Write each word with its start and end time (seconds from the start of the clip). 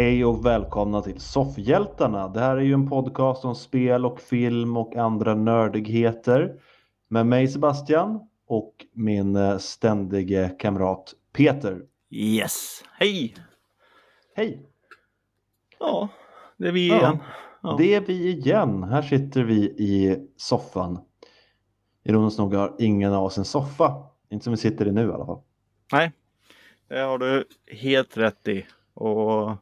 Hej 0.00 0.24
och 0.24 0.46
välkomna 0.46 1.02
till 1.02 1.20
Soffhjältarna. 1.20 2.28
Det 2.28 2.40
här 2.40 2.56
är 2.56 2.60
ju 2.60 2.72
en 2.72 2.88
podcast 2.88 3.44
om 3.44 3.54
spel 3.54 4.06
och 4.06 4.20
film 4.20 4.76
och 4.76 4.96
andra 4.96 5.34
nördigheter. 5.34 6.60
Med 7.08 7.26
mig 7.26 7.48
Sebastian 7.48 8.28
och 8.46 8.74
min 8.92 9.36
eh, 9.36 9.58
ständige 9.58 10.56
kamrat 10.58 11.14
Peter. 11.32 11.82
Yes, 12.10 12.84
hej! 12.92 13.34
Hej! 14.34 14.66
Ja, 15.78 16.08
det 16.56 16.68
är 16.68 16.72
vi 16.72 16.88
Ja, 16.88 16.98
igen. 16.98 17.18
Ja. 17.62 17.74
Det 17.78 17.94
är 17.94 18.00
vi 18.00 18.28
igen. 18.28 18.82
Här 18.82 19.02
sitter 19.02 19.44
vi 19.44 19.64
i 19.64 20.18
soffan. 20.36 20.98
Ironiskt 22.04 22.38
nog 22.38 22.54
har 22.54 22.76
ingen 22.78 23.12
av 23.12 23.24
oss 23.24 23.38
en 23.38 23.44
soffa. 23.44 23.94
Inte 24.30 24.44
som 24.44 24.50
vi 24.50 24.56
sitter 24.56 24.88
i 24.88 24.92
nu 24.92 25.08
i 25.08 25.12
alla 25.12 25.26
fall. 25.26 25.42
Nej, 25.92 26.12
det 26.88 26.98
har 27.00 27.18
du 27.18 27.44
helt 27.66 28.16
rätt 28.16 28.48
i. 28.48 28.66
Och 28.94 29.56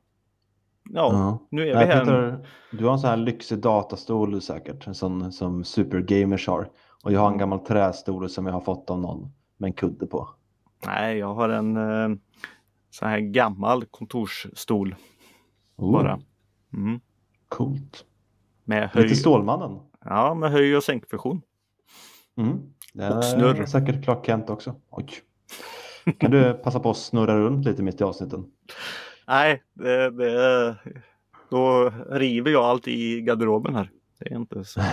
ja, 0.92 1.38
nu 1.50 1.62
är 1.62 1.66
vi 1.66 1.72
här. 1.74 2.00
Peter, 2.00 2.46
du 2.72 2.84
har 2.84 2.92
en 2.92 2.98
sån 2.98 3.10
här 3.10 3.16
lyxig 3.16 3.58
datastol 3.58 4.40
säkert. 4.42 4.86
En 4.86 4.94
sån 4.94 5.32
som 5.32 5.64
supergamers 5.64 6.46
har. 6.48 6.70
Och 7.04 7.12
jag 7.12 7.20
har 7.20 7.32
en 7.32 7.38
gammal 7.38 7.58
trästol 7.58 8.28
som 8.28 8.46
jag 8.46 8.52
har 8.52 8.60
fått 8.60 8.90
av 8.90 8.98
någon 9.00 9.32
med 9.56 9.68
en 9.68 9.72
kudde 9.72 10.06
på. 10.06 10.28
Nej, 10.86 11.18
jag 11.18 11.34
har 11.34 11.48
en 11.48 11.76
eh, 11.76 12.18
sån 12.90 13.08
här 13.08 13.18
gammal 13.18 13.84
kontorsstol 13.84 14.94
Oh, 15.76 15.92
bara. 15.92 16.20
Mm. 16.74 17.00
Coolt. 17.48 18.04
Med 18.64 18.90
höj, 18.90 19.02
Lite 19.02 19.14
Stålmannen. 19.16 19.78
ja, 20.04 20.34
med 20.34 20.50
höj 20.50 20.76
och 20.76 20.82
sänkfunktion. 20.82 21.42
Mm. 22.36 22.58
Det 22.94 23.10
Och 23.16 23.24
snurr. 23.24 23.66
säkert 23.66 24.04
Clark 24.04 24.26
Kent 24.26 24.50
också. 24.50 24.74
Oj. 24.90 25.06
Kan 26.18 26.30
du 26.30 26.54
passa 26.64 26.80
på 26.80 26.90
att 26.90 26.96
snurra 26.96 27.38
runt 27.38 27.66
lite 27.66 27.82
mitt 27.82 28.00
i 28.00 28.04
avsnitten? 28.04 28.46
Nej, 29.28 29.62
det, 29.74 30.10
det, 30.10 30.76
då 31.50 31.92
river 32.10 32.50
jag 32.50 32.64
allt 32.64 32.88
i 32.88 33.20
garderoben 33.20 33.74
här. 33.74 33.90
Det 34.18 34.30
är 34.32 34.36
inte 34.36 34.64
så. 34.64 34.80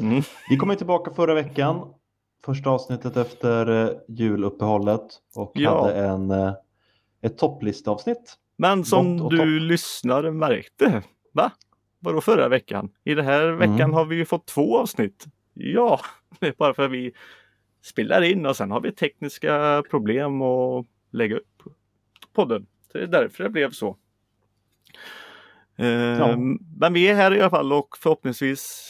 Mm. 0.00 0.22
Vi 0.50 0.56
kom 0.56 0.70
ju 0.70 0.76
tillbaka 0.76 1.10
förra 1.14 1.34
veckan. 1.34 1.94
Första 2.44 2.70
avsnittet 2.70 3.16
efter 3.16 3.84
eh, 3.84 3.90
juluppehållet 4.08 5.02
och 5.34 5.52
Ja. 5.54 5.80
hade 5.82 5.94
en, 6.06 6.30
eh, 6.30 6.52
ett 7.20 7.38
topplistavsnitt. 7.38 8.34
Men 8.56 8.84
som 8.84 9.16
du 9.28 9.36
topp. 9.36 9.46
lyssnare 9.46 10.32
märkte, 10.32 11.02
va? 11.32 11.50
Vadå 11.98 12.20
förra 12.20 12.48
veckan? 12.48 12.90
I 13.04 13.14
den 13.14 13.24
här 13.24 13.46
veckan 13.50 13.80
Mm. 13.80 13.92
har 13.92 14.04
vi 14.04 14.16
ju 14.16 14.24
fått 14.24 14.46
två 14.46 14.78
avsnitt. 14.78 15.24
Ja, 15.54 16.00
det 16.40 16.46
är 16.48 16.54
bara 16.58 16.74
för 16.74 16.82
att 16.82 16.90
vi 16.90 17.12
spelar 17.82 18.22
in 18.22 18.46
och 18.46 18.56
sen 18.56 18.70
har 18.70 18.80
vi 18.80 18.92
tekniska 18.92 19.82
problem 19.90 20.42
att 20.42 20.86
lägga 21.10 21.36
upp 21.36 21.62
podden. 22.32 22.66
Så 22.92 22.98
det 22.98 23.04
är 23.04 23.08
därför 23.08 23.44
det 23.44 23.50
blev 23.50 23.70
så. 23.70 23.96
Eh, 25.76 26.38
Men 26.80 26.92
vi 26.92 27.08
är 27.08 27.14
här 27.14 27.34
i 27.34 27.40
alla 27.40 27.50
fall 27.50 27.72
och 27.72 27.96
förhoppningsvis 27.98 28.84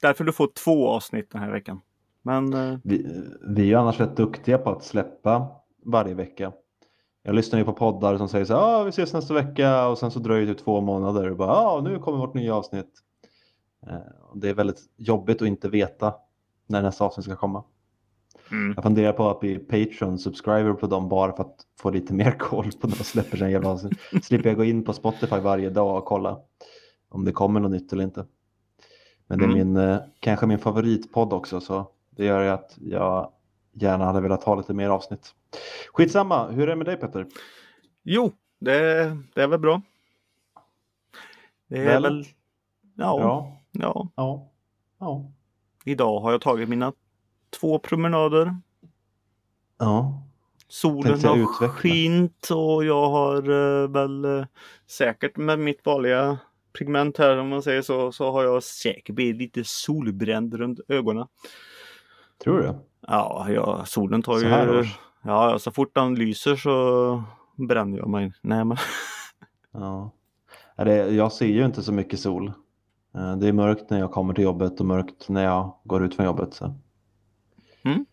därför 0.00 0.24
du 0.24 0.32
får 0.32 0.46
två 0.64 0.88
avsnitt 0.88 1.30
den 1.30 1.42
här 1.42 1.50
veckan. 1.50 1.80
Men 2.22 2.52
eh, 2.52 2.78
Vi, 2.84 3.22
vi 3.48 3.62
är 3.62 3.66
ju 3.66 3.74
annars 3.74 4.00
rätt 4.00 4.16
duktiga 4.16 4.58
på 4.58 4.70
att 4.70 4.84
släppa 4.84 5.46
varje 5.84 6.14
vecka. 6.14 6.52
Jag 7.22 7.34
lyssnar 7.34 7.58
ju 7.58 7.64
på 7.64 7.72
poddar 7.72 8.18
som 8.18 8.28
säger 8.28 8.44
så 8.44 8.54
här, 8.54 8.60
ah, 8.62 8.82
vi 8.84 8.88
ses 8.88 9.12
nästa 9.12 9.34
vecka 9.34 9.88
och 9.88 9.98
sen 9.98 10.10
så 10.10 10.18
dröjer 10.18 10.46
det 10.46 10.54
två 10.54 10.80
månader 10.80 11.30
och 11.30 11.36
bara, 11.36 11.50
ah, 11.50 11.80
nu 11.80 11.98
kommer 11.98 12.18
vårt 12.18 12.34
nya 12.34 12.54
avsnitt. 12.54 12.90
Eh, 13.86 13.96
det 14.34 14.48
är 14.48 14.54
väldigt 14.54 14.80
jobbigt 14.96 15.42
att 15.42 15.48
inte 15.48 15.68
veta 15.68 16.14
när 16.66 16.82
nästa 16.82 17.04
avsnitt 17.04 17.24
ska 17.26 17.36
komma. 17.36 17.64
Mm, 18.50 18.72
Jag 18.76 18.82
funderar 18.84 19.12
på 19.12 19.30
att 19.30 19.40
bli 19.40 19.58
Patreon-subscriber 19.58 20.72
på 20.74 20.86
dem 20.86 21.08
bara 21.08 21.36
för 21.36 21.42
att 21.42 21.56
få 21.80 21.90
lite 21.90 22.14
mer 22.14 22.30
koll 22.38 22.72
på 22.80 22.86
när 22.86 22.96
de 22.96 23.04
släpper 23.04 23.36
sina 23.36 23.50
jävla. 23.50 23.78
Slipper 24.22 24.48
jag 24.48 24.56
gå 24.56 24.64
in 24.64 24.84
på 24.84 24.92
Spotify 24.92 25.36
varje 25.36 25.70
dag 25.70 25.98
och 25.98 26.04
kolla 26.04 26.40
om 27.08 27.24
det 27.24 27.32
kommer 27.32 27.60
något 27.60 27.70
nytt 27.70 27.92
eller 27.92 28.04
inte. 28.04 28.26
Men 29.26 29.38
det 29.38 29.44
är 29.44 29.48
Mm. 29.48 29.58
min, 29.72 29.76
eh, 29.76 29.98
kanske 30.20 30.46
min 30.46 30.58
favoritpodd 30.58 31.32
också 31.32 31.60
så 31.60 31.86
det 32.10 32.24
gör 32.24 32.42
ju 32.42 32.48
att 32.48 32.76
jag 32.80 33.30
gärna 33.72 34.04
hade 34.04 34.20
velat 34.20 34.44
ha 34.44 34.54
lite 34.54 34.74
mer 34.74 34.88
avsnitt. 34.88 35.34
Skitsamma, 35.92 36.48
hur 36.50 36.62
är 36.62 36.66
det 36.66 36.76
med 36.76 36.86
dig 36.86 36.96
Petter? 36.96 37.26
jo, 38.02 38.32
det, 38.58 38.72
det 39.34 39.42
är 39.42 39.46
väl 39.46 39.58
bra. 39.60 39.82
Det 41.68 41.78
är 41.78 41.84
Väl? 41.84 42.02
väl... 42.02 42.24
Ja, 42.96 43.18
Bra? 43.18 43.52
ja. 43.72 44.08
Ja. 44.16 44.48
Ja. 44.98 45.24
Idag 45.84 46.20
har 46.20 46.32
jag 46.32 46.40
tagit 46.40 46.68
mina 46.68 46.92
två 47.60 47.78
promenader. 47.78 48.56
Ja. 49.78 50.22
Solen 50.68 51.24
har 51.24 51.36
utveckla? 51.36 51.68
skint 51.68 52.48
och 52.50 52.84
jag 52.84 53.08
har 53.10 53.36
eh, 53.82 53.88
väl 53.88 54.24
eh, 54.24 54.44
säkert 54.86 55.36
med 55.36 55.58
mitt 55.58 55.86
vanliga 55.86 56.38
pigment 56.78 57.18
här 57.18 57.36
om 57.36 57.48
man 57.48 57.62
säger 57.62 57.82
så, 57.82 58.12
så 58.12 58.30
har 58.32 58.44
jag 58.44 58.62
säkert 58.62 59.14
blivit 59.14 59.36
lite 59.36 59.62
solbränd 59.64 60.54
runt 60.54 60.80
ögonen. 60.88 61.26
Tror 62.44 62.58
du? 62.58 62.74
Ja, 63.06 63.46
ja 63.50 63.84
solen 63.84 64.22
tar 64.22 64.38
Så 64.38 64.44
ju... 64.46 64.84
Ja, 65.24 65.58
så 65.58 65.70
fort 65.70 65.94
den 65.94 66.14
lyser 66.14 66.56
så 66.56 67.22
bränner 67.56 67.98
jag 67.98 68.08
mig. 68.08 68.32
Nej 68.40 68.64
men. 68.64 68.76
Ja. 69.74 70.10
Ja, 70.76 70.84
det, 70.84 70.94
jag 71.10 71.32
ser 71.32 71.46
ju 71.46 71.64
inte 71.64 71.82
så 71.82 71.92
mycket 71.92 72.20
sol. 72.20 72.52
Eh, 73.14 73.36
Det 73.36 73.48
är 73.48 73.52
mörkt 73.52 73.90
när 73.90 73.98
jag 73.98 74.10
kommer 74.10 74.34
till 74.34 74.44
jobbet 74.44 74.80
och 74.80 74.86
mörkt 74.86 75.28
när 75.28 75.44
jag 75.44 75.76
går 75.84 76.04
ut 76.04 76.14
från 76.16 76.26
jobbet. 76.26 76.54
Så. 76.54 76.74
Mm. 77.84 78.06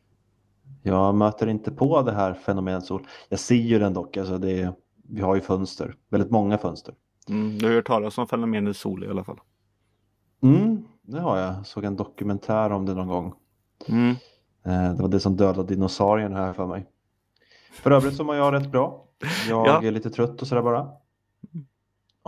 Jag 0.83 1.15
möter 1.15 1.47
inte 1.47 1.71
på 1.71 2.01
det 2.01 2.11
här 2.11 2.33
fenomenet 2.33 2.85
sol. 2.85 3.07
Jag 3.29 3.39
ser 3.39 3.55
ju 3.55 3.79
den 3.79 3.93
dock. 3.93 4.17
Alltså 4.17 4.37
det 4.37 4.61
är, 4.61 4.73
vi 5.09 5.21
har 5.21 5.35
ju 5.35 5.41
fönster, 5.41 5.95
väldigt 6.09 6.31
många 6.31 6.57
fönster. 6.57 6.93
Mm, 7.29 7.57
du 7.57 7.65
har 7.67 7.73
hört 7.73 7.87
talas 7.87 8.17
om 8.17 8.27
fenomenet 8.27 8.77
sol 8.77 9.03
i 9.03 9.07
alla 9.07 9.23
fall. 9.23 9.39
Mm, 10.43 10.83
det 11.01 11.19
har 11.19 11.37
jag. 11.37 11.65
Såg 11.67 11.83
en 11.83 11.95
dokumentär 11.95 12.71
om 12.71 12.85
det 12.85 12.93
någon 12.93 13.07
gång. 13.07 13.33
Mm. 13.87 14.09
Eh, 14.65 14.93
Det 14.95 15.01
var 15.01 15.09
det 15.09 15.19
som 15.19 15.35
dödade 15.37 15.67
dinosaurien 15.75 16.33
här 16.33 16.53
för 16.53 16.65
mig. 16.67 16.85
För 17.71 17.91
övrigt 17.91 18.15
så 18.15 18.23
mår 18.23 18.35
jag 18.35 18.53
rätt 18.53 18.71
bra. 18.71 19.05
Jag 19.49 19.67
Ja. 19.67 19.83
är 19.83 19.91
lite 19.91 20.09
trött 20.09 20.41
och 20.41 20.47
sådär 20.47 20.61
bara. 20.61 20.87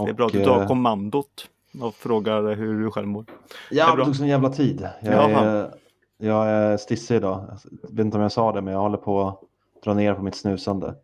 Det 0.06 0.10
är 0.10 0.14
bra 0.14 0.26
att 0.26 0.32
du 0.32 0.40
Och, 0.40 0.46
tar 0.46 0.62
eh, 0.62 0.68
kommandot 0.68 1.50
och 1.82 1.96
frågar 1.96 2.56
hur 2.56 2.80
du 2.84 2.92
själv 2.92 3.08
mår. 3.08 3.26
Ja, 3.72 3.90
det 3.90 3.96
bra. 3.96 4.06
tog 4.06 4.16
sån 4.16 4.28
jävla 4.28 4.50
tid. 4.50 4.88
Jag 5.02 5.14
Jaha. 5.14 5.46
är, 5.46 5.74
jag 6.22 6.48
är 6.48 6.78
stissig 6.78 7.16
idag. 7.16 7.58
Jag 7.82 7.90
vet 7.90 8.06
inte 8.06 8.18
om 8.18 8.24
jag 8.24 8.32
sa 8.32 8.52
det, 8.52 8.62
men 8.62 8.74
jag 8.74 8.82
håller 8.82 8.98
på 8.98 9.28
att 9.28 9.40
dra 9.84 9.94
ner 9.94 10.14
på 10.14 10.24
mitt 10.24 10.36
snusande. 10.36 10.96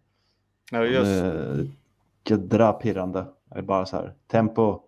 Ja, 0.71 0.83
just. 0.83 1.05
är 1.05 1.67
Jädra 2.29 2.73
pirrande. 2.73 3.25
Jag 3.49 3.57
är 3.57 3.61
bara 3.61 3.85
så 3.85 3.95
här, 3.95 4.13
tempo. 4.27 4.79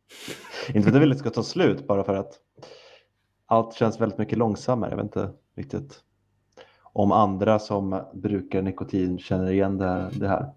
inte 0.68 0.82
för 0.82 0.88
att 0.88 0.94
jag 0.94 1.00
vill 1.00 1.10
att 1.10 1.18
det 1.18 1.20
ska 1.20 1.30
ta 1.30 1.42
slut, 1.42 1.86
bara 1.86 2.04
för 2.04 2.14
att 2.14 2.32
allt 3.46 3.74
känns 3.74 4.00
väldigt 4.00 4.18
mycket 4.18 4.38
långsammare. 4.38 4.90
Jag 4.90 4.96
vet 4.96 5.04
inte 5.04 5.30
riktigt 5.56 6.00
om 6.82 7.12
andra 7.12 7.58
som 7.58 8.00
brukar 8.12 8.62
nikotin 8.62 9.18
känner 9.18 9.50
igen 9.50 9.78
det, 9.78 10.10
det 10.12 10.28
här. 10.28 10.52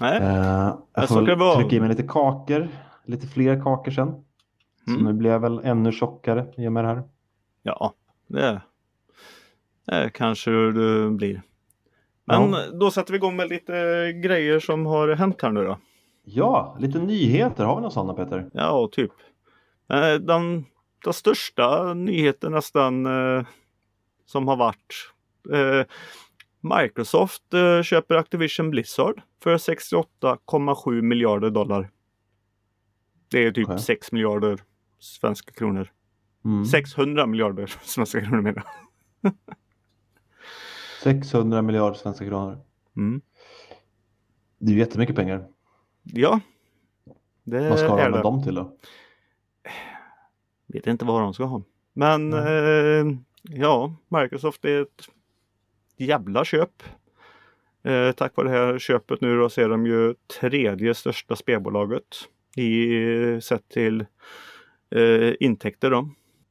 Nej. 0.00 0.22
Eh, 0.22 0.74
jag 0.94 1.08
får 1.08 1.56
trycka 1.56 1.76
i 1.76 1.80
mig 1.80 1.88
lite 1.88 2.02
kakor, 2.02 2.68
lite 3.04 3.26
fler 3.26 3.62
kakor 3.62 3.90
sen. 3.90 4.24
Så 4.88 4.94
Mm. 4.94 5.04
nu 5.04 5.12
blir 5.12 5.30
jag 5.30 5.40
väl 5.40 5.60
ännu 5.64 5.92
tjockare 5.92 6.46
i 6.56 6.68
och 6.68 6.72
med 6.72 6.84
det 6.84 6.88
här. 6.88 7.02
Ja, 7.62 7.94
det, 8.26 8.60
det 9.86 10.10
kanske 10.14 10.50
du 10.50 11.10
blir. 11.10 11.42
Men 12.24 12.50
Ja. 12.52 12.64
då 12.72 12.90
sätter 12.90 13.12
vi 13.12 13.16
igång 13.16 13.36
med 13.36 13.48
lite 13.48 13.72
grejer 14.12 14.60
som 14.60 14.86
har 14.86 15.08
hänt 15.08 15.42
här 15.42 15.50
nu 15.50 15.64
då. 15.64 15.78
Ja, 16.24 16.76
lite 16.80 16.98
nyheter. 16.98 17.64
Har 17.64 17.74
vi 17.76 17.80
några 17.80 17.90
sådana 17.90 18.14
Peter? 18.14 18.50
Ja, 18.52 18.88
typ. 18.92 19.12
Eh, 19.92 20.14
Den, 20.14 20.64
den 21.04 21.12
största 21.12 21.94
nyheten 21.94 22.52
nästan 22.52 23.06
eh, 23.06 23.44
som 24.26 24.48
har 24.48 24.56
varit. 24.56 24.94
Eh, 25.52 25.86
Microsoft 26.60 27.54
eh, 27.54 27.82
köper 27.82 28.14
Activision 28.14 28.70
Blizzard 28.70 29.20
för 29.42 29.56
68,7 29.58 31.02
miljarder 31.02 31.50
dollar. 31.50 31.90
Det 33.30 33.46
är 33.46 33.50
typ 33.52 33.68
Okej. 33.68 33.78
6 33.78 34.12
miljarder 34.12 34.58
svenska 34.98 35.52
kronor. 35.52 35.92
Mm. 36.44 36.64
600 36.64 37.26
miljarder 37.26 37.66
svenska 37.82 38.20
kronor 38.20 38.40
menar 38.42 38.64
jag. 39.20 39.32
600 41.02 41.62
miljarder 41.62 41.94
svenska 41.94 42.26
kronor. 42.26 42.58
Mm. 42.96 43.20
Det 44.58 44.70
är 44.70 44.74
ju 44.74 44.78
jättemycket 44.78 45.16
pengar. 45.16 45.48
Ja. 46.02 46.40
Det 47.44 47.68
Vad 47.68 47.78
ska 47.78 47.96
de 47.96 48.10
med 48.10 48.22
dem 48.22 48.42
till 48.42 48.54
då? 48.54 48.76
Vet 50.66 50.86
inte 50.86 51.04
vad 51.04 51.22
de 51.22 51.34
ska 51.34 51.44
ha. 51.44 51.62
Men 51.92 52.32
eh, 52.32 53.18
ja, 53.42 53.94
Microsoft 54.08 54.64
är 54.64 54.82
ett 54.82 55.08
jävla 55.96 56.44
köp. 56.44 56.82
Eh, 57.82 58.12
tack 58.12 58.36
vare 58.36 58.48
det 58.48 58.56
här 58.56 58.78
köpet 58.78 59.20
nu 59.20 59.36
då 59.36 59.48
så 59.48 59.60
är 59.60 59.68
de 59.68 59.86
ju 59.86 60.14
tredje 60.40 60.94
största 60.94 61.36
spelbolaget 61.36 62.04
i 62.56 63.40
sett 63.40 63.68
till 63.68 64.06
eh, 64.90 65.34
intäkter 65.40 65.90
då. 65.90 66.08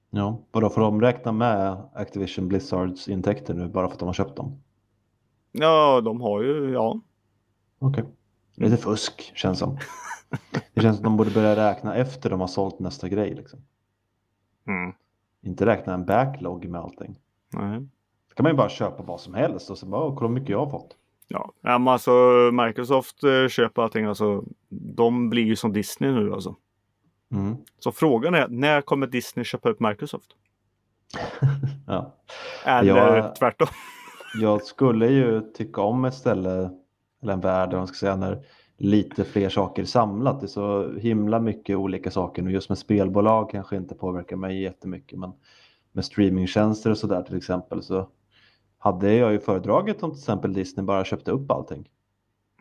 Ja, 0.09 0.39
vadå 0.51 0.69
får 0.69 0.81
de 0.81 1.01
räkna 1.01 1.31
med 1.31 1.77
Activision 1.93 2.47
Blizzards 2.47 3.07
intäkter 3.07 3.53
nu 3.53 3.67
bara 3.67 3.87
för 3.87 3.93
att 3.93 3.99
de 3.99 4.05
har 4.05 4.13
köpt 4.13 4.35
dem? 4.35 4.61
Ja, 5.51 6.01
de 6.01 6.21
har 6.21 6.41
ju, 6.41 6.71
ja. 6.71 7.01
Okej. 7.79 8.03
Lite 8.55 8.77
fusk 8.77 9.31
känns 9.35 9.59
som. 9.59 9.77
Det 10.73 10.81
känns 10.81 10.97
som 10.97 11.03
de 11.03 11.17
borde 11.17 11.31
börja 11.31 11.55
räkna 11.69 11.95
efter 11.95 12.29
de 12.29 12.39
har 12.39 12.47
sålt 12.47 12.79
nästa 12.79 13.09
grej. 13.09 13.35
Liksom. 13.35 13.59
Mm. 14.67 14.93
Inte 15.41 15.65
räkna 15.65 15.93
en 15.93 16.05
backlog 16.05 16.65
med 16.69 16.81
allting. 16.81 17.19
Nej. 17.53 17.79
Då 18.29 18.35
kan 18.35 18.43
man 18.43 18.51
ju 18.51 18.57
bara 18.57 18.69
köpa 18.69 19.03
vad 19.03 19.19
som 19.21 19.33
helst 19.33 19.69
och 19.69 19.77
så 19.77 19.85
bara, 19.85 20.03
"Åh, 20.03 20.15
kolla 20.15 20.27
hur 20.27 20.33
mycket 20.33 20.49
jag 20.49 20.59
har 20.65 20.69
fått. 20.69 20.95
Ja, 21.27 21.51
ja 21.61 21.77
men 21.77 21.87
alltså 21.87 22.11
Microsoft 22.53 23.23
eh, 23.23 23.47
köper 23.47 23.81
allting. 23.81 24.05
Alltså, 24.05 24.43
de 24.69 25.29
blir 25.29 25.43
ju 25.43 25.55
som 25.55 25.73
Disney 25.73 26.11
nu 26.11 26.33
alltså. 26.33 26.55
Mm. 27.31 27.55
Så 27.79 27.91
frågan 27.91 28.35
är, 28.35 28.47
när 28.47 28.81
kommer 28.81 29.07
Disney 29.07 29.43
köpa 29.43 29.69
upp 29.69 29.79
Microsoft? 29.79 30.27
Ja. 31.87 32.15
Eller 32.65 33.17
Jag- 33.17 33.35
tvärtom? 33.35 33.67
Jag 34.41 34.63
skulle 34.63 35.07
ju 35.07 35.41
tycka 35.41 35.81
om 35.81 36.05
ett 36.05 36.13
ställe, 36.13 36.69
eller 37.23 37.33
en 37.33 37.39
värld, 37.41 37.73
om 37.73 37.77
man 37.77 37.87
ska 37.87 37.95
säga, 37.95 38.15
när 38.15 38.43
lite 38.77 39.23
fler 39.23 39.49
saker 39.49 39.85
samlat. 39.85 40.39
Det 40.39 40.45
är 40.45 40.47
så 40.47 40.93
himla 40.97 41.39
mycket 41.39 41.77
olika 41.77 42.11
saker 42.11 42.41
nu. 42.41 42.51
Just 42.51 42.69
med 42.69 42.77
spelbolag 42.77 43.49
kanske 43.49 43.75
inte 43.77 43.95
påverkar 43.95 44.35
mig 44.35 44.61
jättemycket, 44.61 45.19
men 45.19 45.31
med 45.91 46.05
streamingtjänster 46.05 46.91
och 46.91 46.97
sådär 46.97 47.21
till 47.21 47.37
exempel 47.37 47.83
så 47.83 48.09
hade 48.77 49.13
jag 49.13 49.31
ju 49.31 49.39
föredragit 49.39 50.03
om 50.03 50.11
till 50.11 50.19
exempel 50.19 50.53
Disney 50.53 50.85
bara 50.85 51.05
köpte 51.05 51.31
upp 51.31 51.51
allting. 51.51 51.89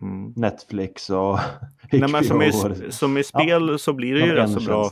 Mm. 0.02 0.32
Netflix 0.36 1.10
och 1.10 1.38
Nej, 1.92 2.08
men 2.12 2.24
som, 2.24 2.42
i, 2.42 2.52
som 2.90 3.18
i 3.18 3.24
spel 3.24 3.78
så 3.78 3.92
blir 3.92 4.14
det 4.14 4.26
ju 4.26 4.32
rätt 4.32 4.50
så 4.50 4.60
bra. 4.60 4.90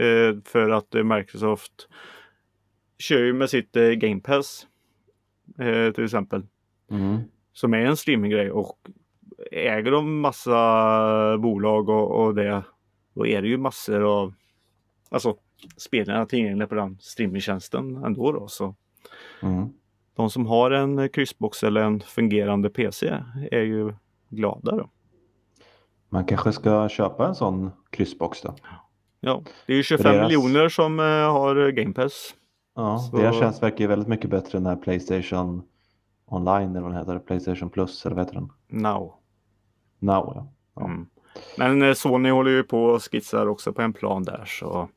Eh, 0.00 0.36
för 0.44 0.70
att 0.70 0.94
eh, 0.94 1.02
Microsoft 1.04 1.88
kör 2.98 3.18
ju 3.24 3.32
med 3.32 3.50
sitt 3.50 3.76
eh, 3.76 3.88
Game 3.88 4.20
Pass. 4.20 4.66
Eh, 5.58 5.92
till 5.92 6.04
exempel. 6.04 6.46
Mm. 6.90 7.18
Som 7.52 7.74
är 7.74 7.78
en 7.78 7.96
streaminggrej 7.96 8.50
och 8.50 8.78
äger 9.52 9.90
de 9.90 10.20
massa 10.20 11.38
bolag 11.38 11.88
och, 11.88 12.24
och 12.24 12.34
det. 12.34 12.62
Då 13.14 13.26
är 13.26 13.42
det 13.42 13.48
ju 13.48 13.58
massor 13.58 14.20
av 14.20 14.34
alltså 15.10 15.36
spelarna 15.76 16.26
tillgängliga 16.26 16.66
på 16.68 16.74
den 16.74 16.98
streamingtjänsten 17.00 18.04
ändå 18.04 18.32
då. 18.32 18.48
Så 18.48 18.74
Mm. 19.42 19.68
de 20.14 20.30
som 20.30 20.46
har 20.46 20.70
en 20.70 21.08
kryssbox 21.08 21.62
eller 21.62 21.80
en 21.80 22.00
fungerande 22.00 22.70
PC 22.70 23.14
är 23.50 23.60
ju 23.62 23.92
glada 24.28 24.76
då. 24.76 24.90
Man 26.08 26.24
kanske 26.24 26.52
ska 26.52 26.88
köpa 26.88 27.26
en 27.28 27.34
sån 27.34 27.70
kryssbox 27.90 28.42
då. 28.42 28.54
Ja, 29.20 29.42
det 29.66 29.72
är 29.72 29.76
ju 29.76 29.82
25 29.82 30.12
Deras- 30.14 30.22
miljoner 30.22 30.68
som 30.68 31.00
eh, 31.00 31.04
har 31.06 31.70
Game 31.70 31.92
Pass. 31.92 32.34
Ja, 32.76 32.98
Så- 32.98 33.16
deras 33.16 33.38
tjänst 33.38 33.62
verkar 33.62 33.78
ju 33.78 33.86
väldigt 33.86 34.08
mycket 34.08 34.30
bättre 34.30 34.58
än 34.58 34.64
den 34.64 34.76
här 34.76 34.82
Playstation 34.82 35.62
online 36.26 36.70
eller 36.70 36.80
vad 36.80 36.90
den 36.90 36.98
heter, 36.98 37.18
Playstation 37.18 37.70
Plus 37.70 38.06
eller 38.06 38.16
vad 38.16 38.24
heter 38.26 38.34
den? 38.40 38.52
Now. 38.82 39.14
Now 39.98 40.32
ja. 40.36 40.46
ja. 40.74 40.84
Mm. 40.84 41.06
Men 41.58 41.82
eh, 41.82 41.94
Sony 41.94 42.30
håller 42.30 42.50
ju 42.50 42.62
på 42.62 42.84
och 42.84 43.02
skissar 43.12 43.46
också 43.46 43.72
på 43.72 43.82
en 43.82 43.92
plan 43.92 44.22
där 44.22 44.44
så. 44.44 44.88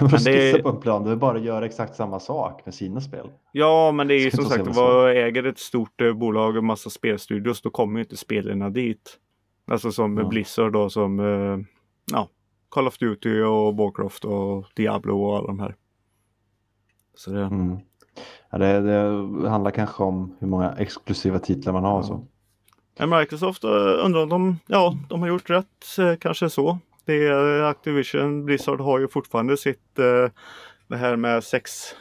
Men 0.00 0.08
det- 0.10 0.18
skissa 0.52 0.62
på 0.62 0.68
en 0.68 0.80
plan, 0.80 1.04
det 1.04 1.10
är 1.10 1.16
bara 1.16 1.38
att 1.38 1.44
göra 1.44 1.66
exakt 1.66 1.94
samma 1.96 2.20
sak 2.20 2.62
med 2.64 2.74
sina 2.74 3.00
spel. 3.00 3.30
Ja, 3.52 3.92
men 3.92 4.08
det 4.08 4.14
är 4.14 4.18
ju 4.24 4.30
som 4.30 4.44
sagt, 4.44 4.76
vad 4.76 5.10
äger 5.10 5.44
ett 5.46 5.58
stort 5.58 6.00
eh, 6.00 6.12
bolag 6.12 6.56
och 6.56 6.64
massa 6.64 6.90
spelstudios, 6.90 7.62
då 7.62 7.70
kommer 7.70 7.98
ju 7.98 8.04
inte 8.04 8.16
spelarna 8.16 8.70
dit. 8.70 9.18
Alltså 9.70 9.92
som 9.92 10.18
Ja. 10.18 10.24
Blizzard 10.28 10.72
då 10.72 10.90
som 10.90 11.20
eh, 11.20 11.58
ja, 12.12 12.28
Call 12.68 12.86
of 12.86 12.98
Duty 12.98 13.42
och 13.42 13.76
Warcraft 13.76 14.24
och 14.24 14.66
Diablo 14.76 15.22
och 15.22 15.36
alla 15.36 15.46
de 15.46 15.60
här. 15.60 15.76
Så 17.14 17.30
det, 17.30 17.40
Mm. 17.44 17.78
Ja, 18.50 18.58
det, 18.58 18.80
det 18.80 19.48
handlar 19.50 19.70
kanske 19.70 20.02
om 20.02 20.36
hur 20.40 20.46
många 20.48 20.72
exklusiva 20.78 21.38
titlar 21.38 21.72
man 21.72 21.84
har. 21.84 21.96
Ja. 21.96 22.02
Så. 22.98 23.06
Microsoft 23.06 23.64
eh, 23.64 23.70
undrar 24.04 24.22
om 24.22 24.28
de, 24.28 24.58
ja, 24.66 24.96
de 25.08 25.20
har 25.20 25.28
gjort 25.28 25.50
rätt, 25.50 26.18
kanske 26.20 26.50
så. 26.50 26.78
Det 27.04 27.26
är 27.26 27.62
Activision, 27.62 28.44
Blizzard 28.44 28.80
har 28.80 28.98
ju 28.98 29.08
fortfarande 29.08 29.56
sitt 29.56 29.98
eh, 29.98 30.28
det 30.88 30.96
här 30.96 31.16
med 31.16 31.44
sex 31.44 31.94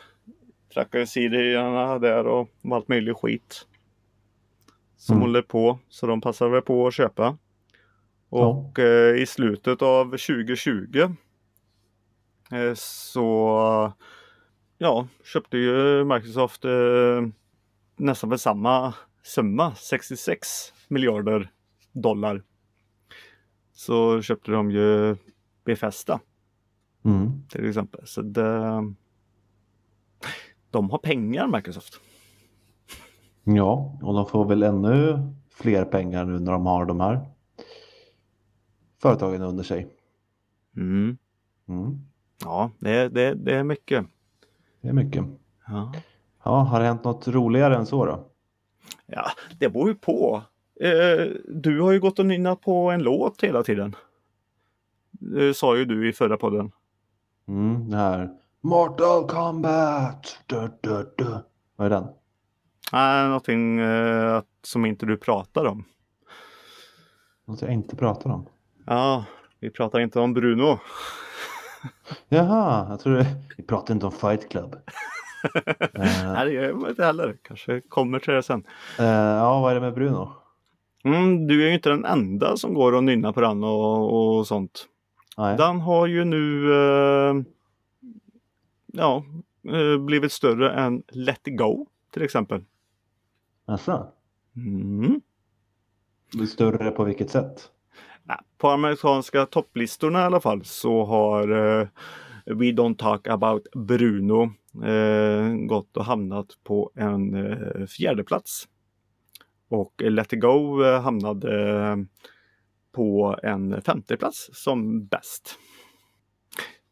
trakasserierna 0.74 2.00
där 2.00 2.28
och 2.28 2.50
allt 2.72 2.88
möjligt 2.88 3.18
skit. 3.18 3.68
Som 4.98 5.16
Mm. 5.16 5.22
håller 5.28 5.42
på, 5.42 5.80
så 5.90 6.08
de 6.08 6.22
passar 6.22 6.50
väl 6.50 6.62
på 6.62 6.88
att 6.88 6.94
köpa. 6.94 7.38
Och 8.30 8.80
eh, 8.80 9.16
i 9.22 9.26
slutet 9.26 9.82
av 9.82 10.06
2020 10.06 11.00
eh, 12.52 12.74
så 12.76 13.94
ja, 14.78 15.08
köpte 15.24 15.58
ju 15.58 16.04
Microsoft 16.06 16.66
eh, 16.66 17.22
nästan 17.98 18.30
för 18.30 18.38
samma 18.38 18.94
summa, 19.24 19.76
66 19.76 20.48
miljarder 20.88 21.52
dollar. 21.92 22.44
Så 23.86 24.22
köpte 24.22 24.52
de 24.52 24.72
ju 24.72 25.16
Befesta 25.64 26.20
Mm. 27.06 27.48
till 27.50 27.68
exempel. 27.70 28.08
Så 28.08 28.22
det, 28.22 28.94
de 30.70 30.90
har 30.90 30.98
pengar 30.98 31.48
Microsoft. 31.48 31.94
Ja, 33.44 33.98
och 34.02 34.14
de 34.14 34.26
får 34.26 34.46
väl 34.46 34.64
ännu 34.64 35.20
fler 35.50 35.86
pengar 35.86 36.26
nu 36.26 36.40
när 36.40 36.52
de 36.52 36.66
har 36.66 36.86
de 36.86 37.00
här 37.00 37.26
företagen 39.02 39.42
under 39.42 39.64
sig. 39.64 39.88
Mm. 40.78 41.18
Mm. 41.68 42.00
Ja, 42.44 42.72
det, 42.80 43.10
det, 43.10 43.34
det 43.34 43.56
är 43.56 43.64
mycket. 43.64 44.06
Det 44.82 44.88
är 44.90 44.94
mycket. 44.94 45.26
Ja. 45.68 45.94
Ja, 46.44 46.60
har 46.60 46.80
det 46.80 46.86
hänt 46.86 47.04
något 47.04 47.28
roligare 47.28 47.76
än 47.76 47.86
så 47.86 48.06
då? 48.06 48.26
Ja, 49.06 49.26
det 49.60 49.70
beror 49.70 49.90
ju 49.90 49.96
på. 49.96 50.44
Eh, 50.82 51.28
du 51.48 51.82
har 51.82 51.92
ju 51.92 52.00
gått 52.00 52.20
och 52.20 52.26
nynnat 52.26 52.62
på 52.62 52.92
en 52.92 53.04
låt 53.04 53.44
hela 53.44 53.64
tiden. 53.64 53.96
Det 55.12 55.54
sa 55.54 55.78
ju 55.78 55.86
du 55.86 56.10
i 56.10 56.14
förra 56.14 56.38
podden. 56.38 56.72
Mm, 57.48 57.90
det 57.90 57.98
här 57.98 58.30
Mortal 58.62 59.28
Kombat! 59.28 60.40
Du, 60.46 60.72
du, 60.82 61.14
du. 61.18 61.38
Vad 61.76 61.86
är 61.86 61.90
den? 61.90 62.08
Nej, 62.94 63.26
någonting 63.26 63.80
eh, 63.80 64.42
som 64.64 64.86
inte 64.86 65.06
du 65.06 65.18
pratar 65.18 65.66
om. 65.66 65.84
Något 67.46 67.62
jag 67.62 67.74
inte 67.74 67.96
pratar 67.96 68.30
om. 68.30 68.46
Ja, 68.86 69.26
vi 69.60 69.70
pratar 69.70 70.00
inte 70.00 70.20
om 70.20 70.34
Bruno. 70.34 70.80
Jaha, 72.30 72.88
jag 72.90 73.00
tror 73.00 73.14
det... 73.16 73.26
Vi 73.58 73.64
pratar 73.64 73.94
inte 73.94 74.06
om 74.06 74.12
Fight 74.12 74.50
Club. 74.50 74.76
Eh, 74.76 75.62
Nej, 76.34 76.46
det 76.46 76.52
gör 76.52 76.64
jag 76.64 76.90
inte 76.90 77.06
heller. 77.06 77.38
Kanske 77.42 77.82
kommer 77.82 78.20
till 78.20 78.34
det 78.34 78.44
sen. 78.44 78.64
eh, 79.00 79.06
ja, 79.06 79.60
vad 79.62 79.72
är 79.72 79.76
det 79.76 79.82
med 79.82 79.94
Bruno? 79.94 80.41
Mm, 81.04 81.48
du 81.48 81.64
är 81.64 81.68
ju 81.68 81.74
inte 81.74 81.90
den 81.90 82.06
enda 82.06 82.58
som 82.58 82.74
går 82.74 82.94
och 82.94 83.04
nynnar 83.04 83.34
på 83.34 83.42
den 83.42 83.64
och, 83.64 84.38
och 84.38 84.48
sånt. 84.48 84.88
Nej. 85.38 85.58
Den 85.58 85.80
har 85.80 86.08
ju 86.08 86.26
nu 86.26 86.74
eh, 86.74 87.36
ja, 88.94 89.24
eh, 89.70 89.98
blivit 90.06 90.32
större 90.32 90.72
än 90.72 91.04
Let 91.12 91.42
Go 91.46 91.88
till 92.14 92.22
exempel. 92.22 92.64
Alltså, 93.66 94.08
Mm. 94.56 95.22
större 96.48 96.92
på 96.92 97.04
vilket 97.04 97.30
sätt? 97.30 97.72
På 98.58 98.70
amerikanska 98.70 99.46
topplistorna 99.46 100.20
i 100.20 100.24
alla 100.24 100.40
fall 100.42 100.66
så 100.66 101.06
har 101.06 101.50
eh, 101.50 101.88
We 102.46 102.66
Don't 102.66 102.98
Talk 102.98 103.28
About 103.28 103.68
Bruno 103.72 104.44
eh, 104.86 105.54
gått 105.68 105.98
och 105.98 106.06
hamnat 106.06 106.48
på 106.64 106.92
en 106.96 107.34
eh, 107.34 107.86
fjärde 107.86 108.24
plats. 108.24 108.68
Och 109.72 109.94
Let 110.02 110.34
It 110.34 110.42
Go 110.42 110.84
eh, 110.84 111.02
hamnade 111.02 111.72
eh, 111.80 111.96
på 112.92 113.40
en 113.44 113.82
femte 113.82 114.18
plats 114.18 114.50
som 114.54 115.06
bäst. 115.06 115.58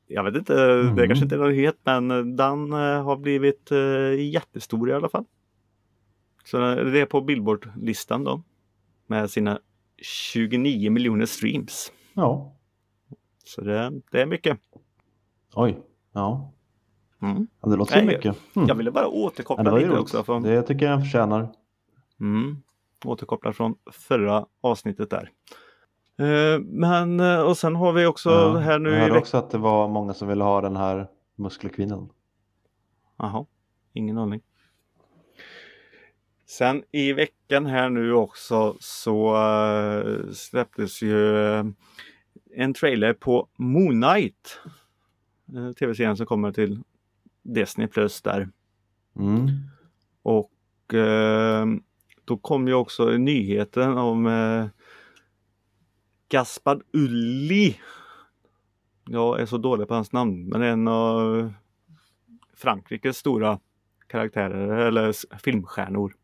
Jag 0.08 0.24
vet 0.24 0.36
inte, 0.36 0.54
det 0.66 0.84
Mhm. 0.84 0.98
kanske 0.98 1.24
inte 1.26 1.36
är 1.36 1.40
något 1.40 1.56
het 1.56 1.78
men 1.84 2.36
den 2.36 2.74
eh, 2.74 3.04
har 3.04 3.18
blivit 3.18 3.70
jättestor 4.18 4.90
i 4.90 4.94
alla 4.94 5.10
fall. 5.10 5.26
Så 6.46 6.58
det 6.76 7.00
är 7.02 7.06
på 7.06 7.22
Billboard-listan 7.22 8.24
då. 8.24 8.44
Med 9.08 9.30
sina 9.32 9.60
29 10.02 10.90
miljoner 10.92 11.26
streams. 11.26 11.92
Ja, 12.14 12.56
Så 13.46 13.62
det, 13.62 13.92
det 14.12 14.22
är 14.22 14.26
mycket. 14.26 14.60
oj. 15.56 15.80
Ja, 16.14 16.54
Mm. 17.22 17.48
ja 17.62 17.70
det 17.70 17.76
låter 17.76 17.96
Nej, 17.96 18.06
mycket. 18.06 18.36
Mm. 18.56 18.68
Jag 18.68 18.76
ville 18.76 18.92
bara 18.92 19.04
Ja, 19.04 19.10
återkoppla 19.10 19.64
det 19.64 19.76
lite 19.78 19.88
roligt. 19.90 20.00
också. 20.02 20.24
Från, 20.24 20.44
Det 20.44 20.62
tycker 20.62 20.86
jag 20.86 20.94
den 21.00 21.06
förtjänar. 21.06 21.52
mm, 22.20 22.62
återkoppla 23.06 23.54
från 23.54 23.76
förra 23.92 24.46
avsnittet 24.62 25.10
där. 25.10 25.32
Eh, 26.20 26.60
men 26.60 27.20
och 27.20 27.48
och 27.50 27.58
sen 27.58 27.76
har 27.76 27.94
vi 27.94 28.06
också 28.06 28.30
Ja, 28.30 28.58
här 28.58 28.80
nu 28.80 28.90
jag 28.90 29.00
hörde 29.00 29.18
också 29.18 29.38
att 29.38 29.50
det 29.50 29.58
var 29.58 29.88
många 29.88 30.14
som 30.14 30.28
ville 30.28 30.44
ha 30.44 30.62
den 30.62 30.76
här 30.76 31.08
muskelkvinnan. 31.36 32.10
Jaha, 33.18 33.46
ingen 33.94 34.18
aning. 34.18 34.42
Sen 36.50 36.84
i 36.92 37.14
veckan 37.14 37.66
här 37.66 37.90
nu 37.90 38.14
också 38.14 38.78
så 38.80 39.36
eh, 39.36 40.32
släpptes 40.32 41.02
ju 41.02 41.38
eh, 41.38 41.66
en 42.56 42.74
trailer 42.74 43.14
på 43.14 43.48
Moon 43.58 44.02
Knight. 44.02 44.60
Eh, 45.56 45.72
Tv-serien 45.72 46.18
som 46.18 46.26
kommer 46.26 46.52
till 46.52 46.84
Disney 47.44 47.88
Plus 47.88 48.22
där. 48.22 48.50
Mm. 49.16 49.48
Och 50.24 50.94
eh, 50.94 51.66
då 52.30 52.38
kom 52.38 52.68
ju 52.68 52.74
också 52.74 53.06
nyheten 53.06 53.98
om 53.98 54.28
eh, 54.28 54.66
Gaspard 56.30 56.84
Ulli. 56.94 57.80
Jag 59.10 59.40
är 59.42 59.46
så 59.46 59.58
dålig 59.58 59.88
på 59.88 59.94
hans 59.94 60.12
namn, 60.12 60.46
men 60.46 60.62
en 60.62 60.88
av 60.88 61.54
Frankrikes 62.54 63.18
stora 63.18 63.60
karaktärer 64.08 64.88
eller 64.88 65.38
filmstjärnor. 65.40 66.16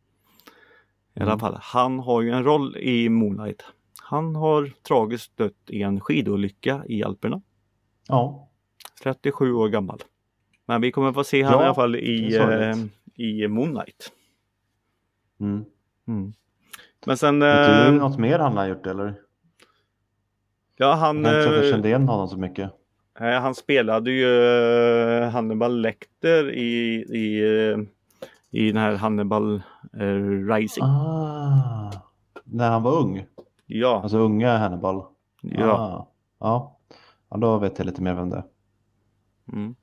I 1.14 1.20
alla 1.20 1.32
Mm. 1.32 1.40
fall, 1.40 1.58
han 1.62 2.00
har 2.00 2.22
ju 2.22 2.32
en 2.32 2.44
roll 2.44 2.78
i 2.78 3.10
Moonlight. 3.10 3.64
Han 4.02 4.36
har 4.36 4.72
tragiskt 4.88 5.38
dött 5.38 5.64
i 5.68 5.82
en 5.82 6.00
skidolycka 6.02 6.84
i 6.88 7.04
Alperna. 7.04 7.42
Ja, 8.08 8.50
37 9.04 9.54
år 9.54 9.70
gammal. 9.70 10.00
Men 10.66 10.82
vi 10.82 10.92
kommer 10.92 11.14
få 11.14 11.24
se 11.24 11.44
honom 11.44 11.60
Ja, 11.60 11.64
i 11.64 11.66
alla 11.66 11.76
fall 11.76 11.96
i, 11.96 12.36
eh, 12.38 12.76
i 13.26 13.48
Moonlight. 13.48 14.12
mm. 15.40 15.66
Mm. 16.08 16.34
Men 17.06 17.18
sen... 17.18 17.40
Du 17.40 17.92
något 17.92 18.18
mer 18.20 18.40
han 18.40 18.58
har 18.58 18.66
gjort 18.68 18.86
eller? 18.88 19.06
ja, 19.06 19.16
Jag 20.78 20.96
han, 20.96 21.24
kan 21.24 21.34
inte 21.36 21.50
jag 21.50 21.66
eh, 21.66 21.72
kände 21.72 21.88
igen 21.88 22.08
honom 22.08 22.28
så 22.28 22.38
mycket. 22.38 22.72
eh, 23.20 23.42
han 23.42 23.56
spelade 23.56 24.12
ju 24.12 24.26
eh, 25.24 25.30
Hannibal 25.30 25.82
Lecter 25.82 26.52
i, 26.52 26.96
i, 26.96 27.44
i 28.50 28.68
den 28.72 28.78
här 28.82 28.96
Hannibal 28.96 29.62
Rising. 30.52 30.84
Ah, 30.84 31.92
när 32.44 32.70
han 32.72 32.84
var 32.84 32.92
ung? 33.00 33.26
Ja, 33.66 34.02
Alltså 34.04 34.18
unga 34.18 34.58
Hannibal? 34.58 35.04
ja. 35.42 35.72
Ah, 35.72 36.08
ja. 36.40 36.78
ja, 37.30 37.38
då 37.38 37.58
vet 37.58 37.78
jag 37.78 37.86
lite 37.86 38.02
mer 38.02 38.14
vem 38.14 38.30
det 38.30 38.36
är. 38.38 38.44
Mm, 39.54 39.76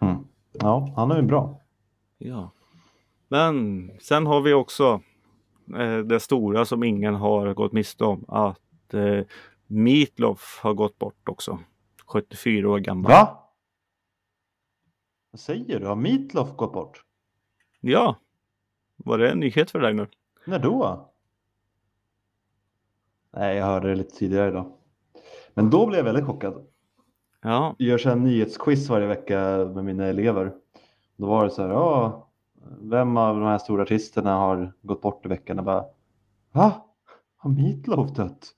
Mm. 0.00 0.24
Ja, 0.52 0.92
han 0.96 1.10
är 1.10 1.16
ju 1.16 1.22
bra. 1.22 1.60
ja. 2.18 2.50
Men 3.28 3.90
sen 4.00 4.26
har 4.26 4.40
vi 4.40 4.52
också 4.54 5.00
eh, 5.78 5.98
det 5.98 6.20
stora 6.20 6.64
som 6.64 6.84
ingen 6.84 7.14
har 7.14 7.54
gått 7.54 7.72
miste 7.72 8.04
om. 8.04 8.24
Att 8.28 8.94
eh, 8.94 9.20
Meatloaf 9.66 10.60
har 10.62 10.74
gått 10.74 10.98
bort 10.98 11.28
också. 11.28 11.58
74 12.06 12.70
år 12.70 12.78
gammal. 12.78 13.12
Va? 13.12 13.50
Vad 15.30 15.40
säger 15.40 15.80
du? 15.80 15.86
Har 15.86 15.96
Meatloaf 15.96 16.56
gått 16.56 16.72
bort? 16.72 17.04
Ja. 17.80 18.16
Var 18.96 19.18
det 19.18 19.30
en 19.30 19.40
nyhet 19.40 19.70
för 19.70 19.78
dig 19.78 19.94
nu? 19.94 20.06
När 20.44 20.58
då? 20.58 21.10
Nej, 23.36 23.56
jag 23.56 23.66
hörde 23.66 23.88
det 23.88 23.94
lite 23.94 24.16
tidigare 24.16 24.48
idag. 24.48 24.72
Men 25.54 25.70
då 25.70 25.86
blev 25.86 25.98
jag 25.98 26.04
väldigt 26.04 26.24
chockad. 26.26 26.66
Ja. 27.42 27.74
Jag 27.78 27.88
gör 27.88 27.98
så 27.98 28.08
här 28.08 28.16
nyhetsquiz 28.16 28.88
varje 28.88 29.06
vecka 29.06 29.40
med 29.74 29.84
mina 29.84 30.06
elever. 30.06 30.52
Då 31.16 31.26
var 31.26 31.44
det 31.44 31.50
så 31.50 31.62
här, 31.62 31.68
ja, 31.68 32.28
vem 32.80 33.16
av 33.16 33.40
de 33.40 33.46
här 33.46 33.58
stora 33.58 33.82
artisterna 33.82 34.34
har 34.34 34.72
gått 34.82 35.02
bort 35.02 35.26
i 35.26 35.28
veckan? 35.28 35.56
Jag 35.56 35.64
bara, 35.64 35.84
va? 36.52 36.84
Har 37.36 37.50
Meatloaf 37.50 38.10
dött? 38.10 38.52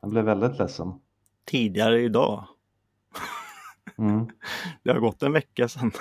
Jag 0.00 0.10
blev 0.10 0.24
väldigt 0.24 0.58
ledsen. 0.58 0.92
Tidigare 1.44 2.00
idag. 2.00 2.44
Mm. 3.98 4.26
Det 4.82 4.90
har 4.90 5.00
gått 5.00 5.22
en 5.22 5.32
vecka 5.32 5.68
sedan. 5.68 5.92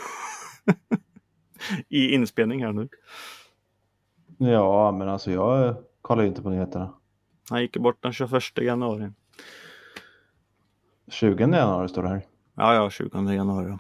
I 1.90 2.14
inspelning 2.14 2.64
här 2.64 2.72
nu. 2.72 2.90
Ja, 4.38 4.92
men 4.92 5.10
alltså 5.10 5.32
jag 5.32 5.76
kollar 6.02 6.24
ju 6.24 6.30
inte 6.30 6.42
på 6.42 6.50
nyheterna. 6.50 6.94
Han 7.50 7.62
gick 7.62 7.78
bort 7.78 8.04
den 8.04 8.14
21 8.14 8.44
januari. 8.58 9.12
20 11.08 11.44
januari 11.44 11.90
står 11.90 12.04
det 12.04 12.10
här. 12.10 12.26
Ja, 12.56 12.74
ja, 12.76 12.90
20 12.90 13.34
januari. 13.34 13.78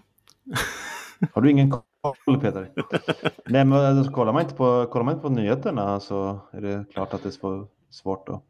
Har 1.34 1.42
du 1.42 1.52
ingen 1.52 1.72
koll 1.72 1.82
Peter? 2.42 2.72
Nej, 3.46 3.66
men 3.66 3.74
alltså, 3.98 4.14
kollar, 4.14 4.34
man 4.34 4.42
inte 4.42 4.56
på, 4.56 4.86
kollar 4.92 5.04
man 5.06 5.14
inte 5.14 5.22
på 5.28 5.34
nyheterna 5.34 6.00
så 6.00 6.40
är 6.52 6.62
det 6.62 6.86
klart 6.94 7.14
att 7.14 7.24
det 7.24 7.30
är 7.30 7.32
svår- 7.32 7.68
svårt 7.90 8.28
då. 8.28 8.42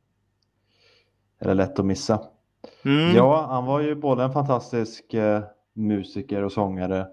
Eller 1.39 1.53
lätt 1.53 1.79
att 1.79 1.85
missa. 1.85 2.19
Mm. 2.85 3.15
Ja, 3.15 3.45
han 3.49 3.65
var 3.65 3.79
ju 3.79 3.95
både 3.95 4.23
en 4.23 4.33
fantastisk 4.33 5.13
eh, 5.13 5.41
musiker 5.73 6.43
och 6.43 6.51
sångare 6.51 7.07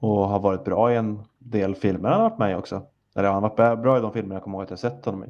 och 0.00 0.28
har 0.28 0.38
varit 0.40 0.64
bra 0.64 0.92
i 0.92 0.96
en 0.96 1.22
del 1.38 1.74
filmer 1.74 2.08
han 2.10 2.20
har 2.20 2.30
varit 2.30 2.38
med 2.38 2.52
i 2.52 2.54
också. 2.54 2.82
Eller 3.14 3.28
han 3.32 3.42
har 3.42 3.50
varit 3.56 3.82
bra- 3.82 3.98
i 3.98 4.00
de 4.00 4.12
filmer 4.12 4.34
jag 4.34 4.42
kommer 4.42 4.56
ihåg 4.58 4.64
att 4.64 4.70
jag 4.70 4.78
sett 4.78 5.04
honom 5.04 5.24
i. 5.24 5.26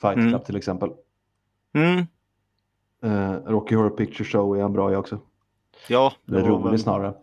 Fight 0.00 0.14
Club 0.14 0.28
Mm. 0.28 0.40
till 0.40 0.56
exempel. 0.56 0.90
Mm. 1.74 2.06
Eh, 3.02 3.32
Rocky 3.46 3.74
Horror 3.76 3.90
Picture 3.90 4.24
Show 4.24 4.56
är 4.56 4.62
han 4.62 4.72
bra 4.72 4.92
i 4.92 4.96
också. 4.96 5.18
Ja, 5.88 6.12
Eller 6.28 6.40
var 6.42 6.48
rolig 6.48 6.70
väl- 6.70 6.78
snarare. 6.78 7.14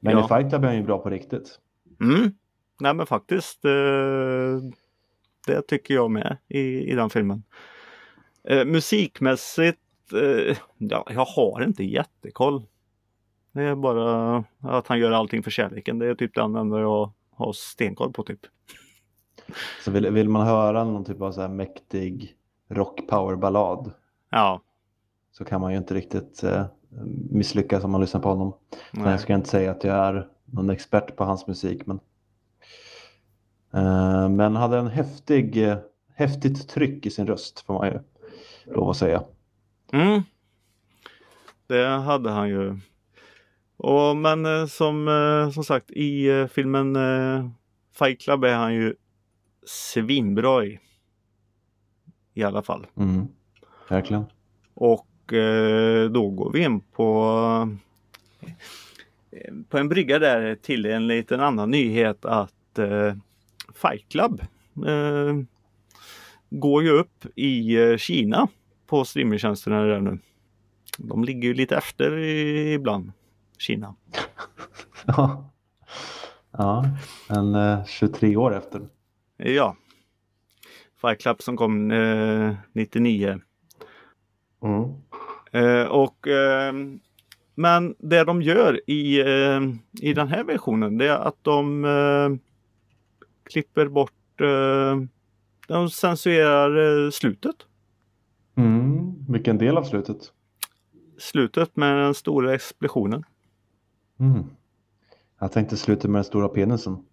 Men 0.00 0.18
Ja. 0.18 0.24
i 0.24 0.28
Fight 0.28 0.50
Club 0.50 0.62
är 0.64 0.66
han 0.68 0.76
ju 0.76 0.82
bra 0.82 0.98
på 0.98 1.10
riktigt. 1.10 1.60
Mm. 2.00 2.30
Nej, 2.80 2.94
men 2.94 3.06
faktiskt. 3.06 3.64
Eh, 3.64 4.60
det 5.46 5.62
tycker 5.68 5.94
jag 5.94 6.10
med 6.10 6.36
i, 6.48 6.60
i 6.92 6.94
den 6.94 7.10
filmen. 7.10 7.42
Eh, 8.48 8.64
musikmässigt. 8.64 9.80
Eh, 10.12 10.56
ja, 10.78 11.06
jag 11.10 11.24
har 11.24 11.62
inte 11.64 11.84
jättekoll. 11.84 12.62
Det 13.52 13.62
är 13.62 13.74
bara 13.74 14.36
att 14.62 14.86
han 14.86 14.98
gör 14.98 15.12
allting 15.12 15.42
för 15.42 15.50
kärleken. 15.50 15.98
Det 15.98 16.06
är 16.06 16.14
typ 16.14 16.34
det 16.34 16.40
enda 16.40 16.80
jag 16.80 17.12
har 17.30 17.52
stenkoll 17.52 18.12
på 18.12 18.22
typ. 18.22 18.40
Så 19.84 19.90
vill, 19.90 20.10
vill 20.10 20.28
man 20.28 20.46
höra 20.46 20.84
någon 20.84 21.04
typ 21.04 21.20
av 21.20 21.32
så 21.32 21.40
här 21.40 21.48
mäktig 21.48 22.36
rock 22.68 23.08
power 23.08 23.36
ballad 23.36 23.92
Ja. 24.30 24.62
så 25.32 25.44
kan 25.44 25.60
man 25.60 25.72
ju 25.72 25.78
inte 25.78 25.94
riktigt 25.94 26.42
eh, 26.42 26.66
misslyckas 27.30 27.84
om 27.84 27.90
man 27.90 28.00
lyssnar 28.00 28.20
på 28.20 28.28
honom. 28.28 28.54
Nej. 28.90 29.10
Jag 29.10 29.20
ska 29.20 29.34
inte 29.34 29.48
säga 29.48 29.70
att 29.70 29.84
jag 29.84 29.96
är 29.96 30.28
någon 30.46 30.70
expert 30.70 31.16
på 31.16 31.24
hans 31.24 31.46
musik 31.46 31.86
men 31.86 32.00
eh, 33.72 34.28
men 34.28 34.56
hade 34.56 34.78
en 34.78 34.86
häftig, 34.86 35.68
eh, 35.68 35.78
häftigt 36.14 36.68
tryck 36.68 37.06
i 37.06 37.10
sin 37.10 37.26
röst 37.26 37.60
får 37.60 37.74
man 37.74 37.86
ju 37.86 37.98
lov 38.74 38.90
att 38.90 38.96
säga. 38.96 39.22
Mm. 39.92 40.22
Det 41.66 41.86
hade 41.86 42.30
han 42.30 42.48
ju. 42.48 42.78
Och, 43.76 44.16
men 44.16 44.46
eh, 44.46 44.66
som, 44.66 45.08
eh, 45.08 45.50
som 45.50 45.64
sagt 45.64 45.90
i 45.90 46.28
eh, 46.28 46.46
filmen 46.46 46.96
eh, 46.96 47.48
Fight 47.98 48.20
Club 48.20 48.44
är 48.44 48.54
han 48.54 48.74
ju 48.74 48.94
svinbra 49.66 50.64
i. 50.64 50.78
I 52.34 52.42
alla 52.42 52.62
fall. 52.62 52.86
Mm. 52.96 53.28
Verkligen. 53.88 54.24
Och 54.74 55.06
då 56.10 56.30
går 56.30 56.52
vi 56.52 56.64
in 56.64 56.80
på 56.80 57.28
på 59.68 59.78
en 59.78 59.88
brygga 59.88 60.18
där 60.18 60.54
till 60.54 60.86
en 60.86 61.06
liten 61.06 61.40
annan 61.40 61.70
nyhet 61.70 62.24
att 62.24 62.78
eh, 62.78 63.14
Fight 63.74 64.08
Club 64.08 64.40
eh, 64.86 65.34
går 66.50 66.82
ju 66.82 66.90
upp 66.90 67.26
i 67.34 67.76
eh, 67.76 67.96
Kina 67.96 68.48
på 68.86 69.04
streamingtjänsterna 69.04 69.82
där 69.82 70.00
nu. 70.00 70.18
De 70.98 71.24
ligger 71.24 71.48
ju 71.48 71.54
lite 71.54 71.76
efter 71.76 72.18
i, 72.18 72.72
ibland, 72.72 73.12
Kina. 73.58 73.94
Ja, 75.06 75.50
ja 76.52 76.84
en 77.28 77.54
eh, 77.54 77.84
23 77.84 78.36
år 78.36 78.54
efter. 78.54 78.88
Ja. 79.36 79.76
Fight 81.00 81.20
Club 81.20 81.42
som 81.42 81.56
kom 81.56 81.90
eh, 81.90 82.54
99. 82.72 83.40
Mm. 84.62 84.94
Eh, 85.52 85.86
och, 85.86 86.28
eh, 86.28 86.72
men 87.58 87.94
det 87.98 88.24
de 88.24 88.42
gör 88.42 88.90
i, 88.90 89.20
eh, 89.20 89.60
i 90.00 90.12
den 90.14 90.28
här 90.28 90.44
versionen 90.44 90.98
det 90.98 91.06
är 91.06 91.18
att 91.18 91.36
de 91.42 91.84
eh, 91.84 92.30
klipper 93.50 93.88
bort, 93.88 94.40
eh, 94.40 94.96
de 95.68 95.90
censurerar 95.90 97.10
slutet. 97.10 97.56
Mm. 98.56 99.14
Vilken 99.28 99.58
del 99.58 99.76
av 99.76 99.82
slutet? 99.82 100.32
Slutet 101.18 101.76
med 101.76 101.96
den 101.96 102.14
stora 102.14 102.54
explosionen. 102.54 103.22
Mm. 104.20 104.44
Jag 105.38 105.52
tänkte 105.52 105.76
slutet 105.76 106.10
med 106.10 106.18
den 106.18 106.24
stora 106.24 106.48
penisen. 106.48 107.04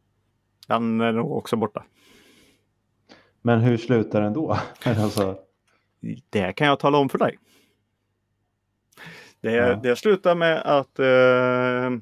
Den 0.67 1.01
är 1.01 1.11
nog 1.11 1.31
också 1.31 1.55
borta. 1.55 1.83
Men 3.41 3.59
hur 3.59 3.77
slutar 3.77 4.21
den 4.21 4.33
då? 4.33 4.57
alltså, 4.85 5.37
Det 6.29 6.53
kan 6.53 6.67
jag 6.67 6.79
tala 6.79 6.97
om 6.97 7.09
för 7.09 7.17
dig. 7.17 7.37
Det, 9.43 9.51
Ja. 9.51 9.75
det 9.75 9.95
slutar 9.95 10.35
med 10.35 10.61
att, 10.61 10.99
eh, 10.99 11.99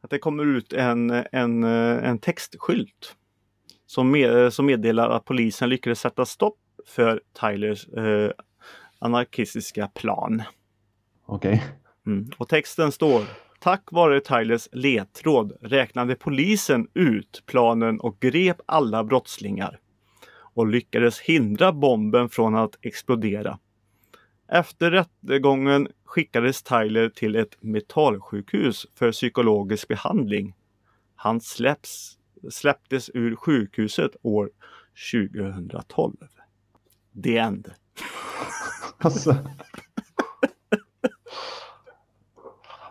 att 0.00 0.10
det 0.10 0.18
kommer 0.18 0.44
ut 0.44 0.72
en, 0.72 1.10
en, 1.32 1.64
eh, 1.64 2.08
en 2.08 2.18
textskylt 2.18 3.16
som, 3.86 4.10
med, 4.10 4.52
som 4.52 4.66
meddelar 4.66 5.10
att 5.10 5.24
polisen 5.24 5.68
lyckades 5.68 6.00
sätta 6.00 6.24
stopp 6.24 6.58
för 6.86 7.20
Tylers 7.40 7.88
eh, 7.88 8.30
anarkistiska 8.98 9.86
plan. 9.86 10.42
okej. 11.26 11.64
Mm. 12.06 12.30
Och 12.38 12.48
texten 12.48 12.92
står 12.92 13.22
Tack 13.60 13.82
vare 13.92 14.20
Tylers 14.20 14.68
ledtråd 14.72 15.52
räknade 15.60 16.14
polisen 16.14 16.88
ut 16.94 17.42
planen 17.46 18.00
och 18.00 18.20
grep 18.20 18.56
alla 18.66 19.04
brottslingar 19.04 19.78
och 20.54 20.66
lyckades 20.66 21.20
hindra 21.20 21.72
bomben 21.72 22.28
från 22.28 22.54
att 22.56 22.78
explodera. 22.82 23.58
Efter 24.48 24.90
rättegången 24.90 25.88
skickades 26.04 26.62
Tyler 26.62 27.08
till 27.08 27.36
ett 27.36 27.56
metallsjukhus 27.60 28.86
för 28.94 29.12
psykologisk 29.12 29.88
behandling. 29.88 30.54
Han 31.16 31.40
släpps, 31.40 32.18
släpptes 32.50 33.10
ur 33.14 33.36
sjukhuset 33.36 34.16
år 34.22 34.50
2012. 35.12 36.16
The 37.24 37.38
end. 37.38 37.72
Alltså. 38.98 39.36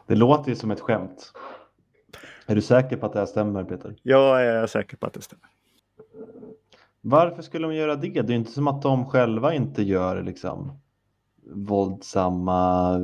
Det 0.07 0.15
låter 0.15 0.49
ju 0.49 0.55
som 0.55 0.71
ett 0.71 0.79
skämt. 0.79 1.33
Är 2.45 2.55
du 2.55 2.61
säker 2.61 2.97
på 2.97 3.05
att 3.05 3.13
det 3.13 3.19
här 3.19 3.25
stämmer 3.25 3.63
Peter? 3.63 3.95
Jag 4.03 4.45
är 4.45 4.67
säker 4.67 4.97
på 4.97 5.05
att 5.05 5.13
det 5.13 5.21
stämmer. 5.21 5.49
Varför 7.01 7.41
skulle 7.41 7.67
de 7.67 7.75
göra 7.75 7.95
det? 7.95 8.21
Det 8.21 8.33
är 8.33 8.37
inte 8.37 8.51
som 8.51 8.67
att 8.67 8.81
de 8.81 9.05
själva 9.05 9.53
inte 9.53 9.83
gör 9.83 10.23
liksom 10.23 10.79
våldsamma 11.51 12.99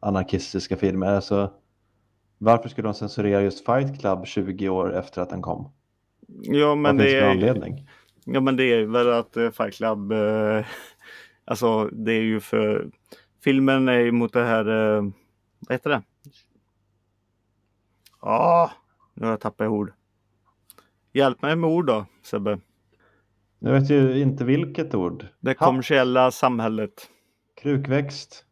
anarkistiska 0.00 0.76
filmer. 0.76 1.06
Alltså, 1.06 1.52
varför 2.38 2.68
skulle 2.68 2.88
de 2.88 2.94
censurera 2.94 3.42
just 3.42 3.66
Fight 3.66 4.00
Club 4.00 4.26
20 4.26 4.68
år 4.68 4.94
efter 4.96 5.22
att 5.22 5.30
den 5.30 5.42
kom? 5.42 5.72
Ja, 6.42 6.74
men 6.74 6.96
Vad 6.96 7.06
det 7.06 7.16
är, 7.18 7.30
anledning? 7.30 7.88
ja, 8.24 8.40
men 8.40 8.56
det 8.56 8.64
är 8.64 8.84
väl 8.84 9.12
att 9.12 9.36
eh, 9.36 9.50
Fight 9.50 9.74
Club, 9.74 10.12
eh, 10.12 10.64
alltså 11.44 11.84
det 11.84 12.12
är 12.12 12.22
ju 12.22 12.40
för, 12.40 12.90
filmen 13.44 13.88
är 13.88 13.98
ju 13.98 14.12
mot 14.12 14.32
det 14.32 14.44
här, 14.44 14.96
eh, 14.96 15.02
vad 15.58 15.74
heter 15.74 15.90
det? 15.90 16.02
Ja, 18.22 18.28
ah, 18.30 18.70
nu 19.14 19.24
har 19.26 19.32
jag 19.32 19.40
tappat 19.40 19.68
ord. 19.68 19.92
Hjälp 21.12 21.42
mig 21.42 21.56
med 21.56 21.70
ord 21.70 21.86
då, 21.86 22.06
Sebbe. 22.22 22.58
Jag 23.58 23.72
vet 23.72 23.90
ju 23.90 24.20
inte 24.20 24.44
vilket 24.44 24.94
ord. 24.94 25.26
Det 25.40 25.54
kommersiella 25.54 26.30
samhället. 26.30 27.08
Krukväxt. 27.62 28.44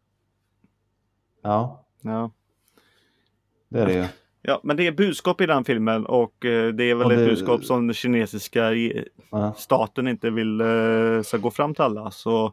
Ja, 1.43 1.85
Ja. 2.03 2.31
det 3.69 3.81
är 3.81 3.87
det 3.87 3.93
ju. 3.95 4.05
ja, 4.43 4.61
men 4.63 4.77
det 4.77 4.87
är 4.87 4.93
budskap 4.93 5.41
i 5.41 5.47
den 5.47 5.65
filmen 5.65 6.07
och 6.07 6.45
eh, 6.45 6.69
det 6.69 6.85
är 6.85 6.95
väl 6.95 7.07
Och 7.07 7.13
ett 7.13 7.19
det- 7.19 7.25
budskap 7.25 7.65
som 7.65 7.87
den 7.87 7.95
kinesiska 7.95 8.73
Ja. 9.31 9.53
staten 9.57 10.09
inte 10.09 10.31
vill 10.31 10.61
eh, 10.61 11.23
ska 11.25 11.37
gå 11.37 11.51
fram 11.51 11.75
till 11.75 11.83
alla. 11.83 12.11
Så 12.11 12.53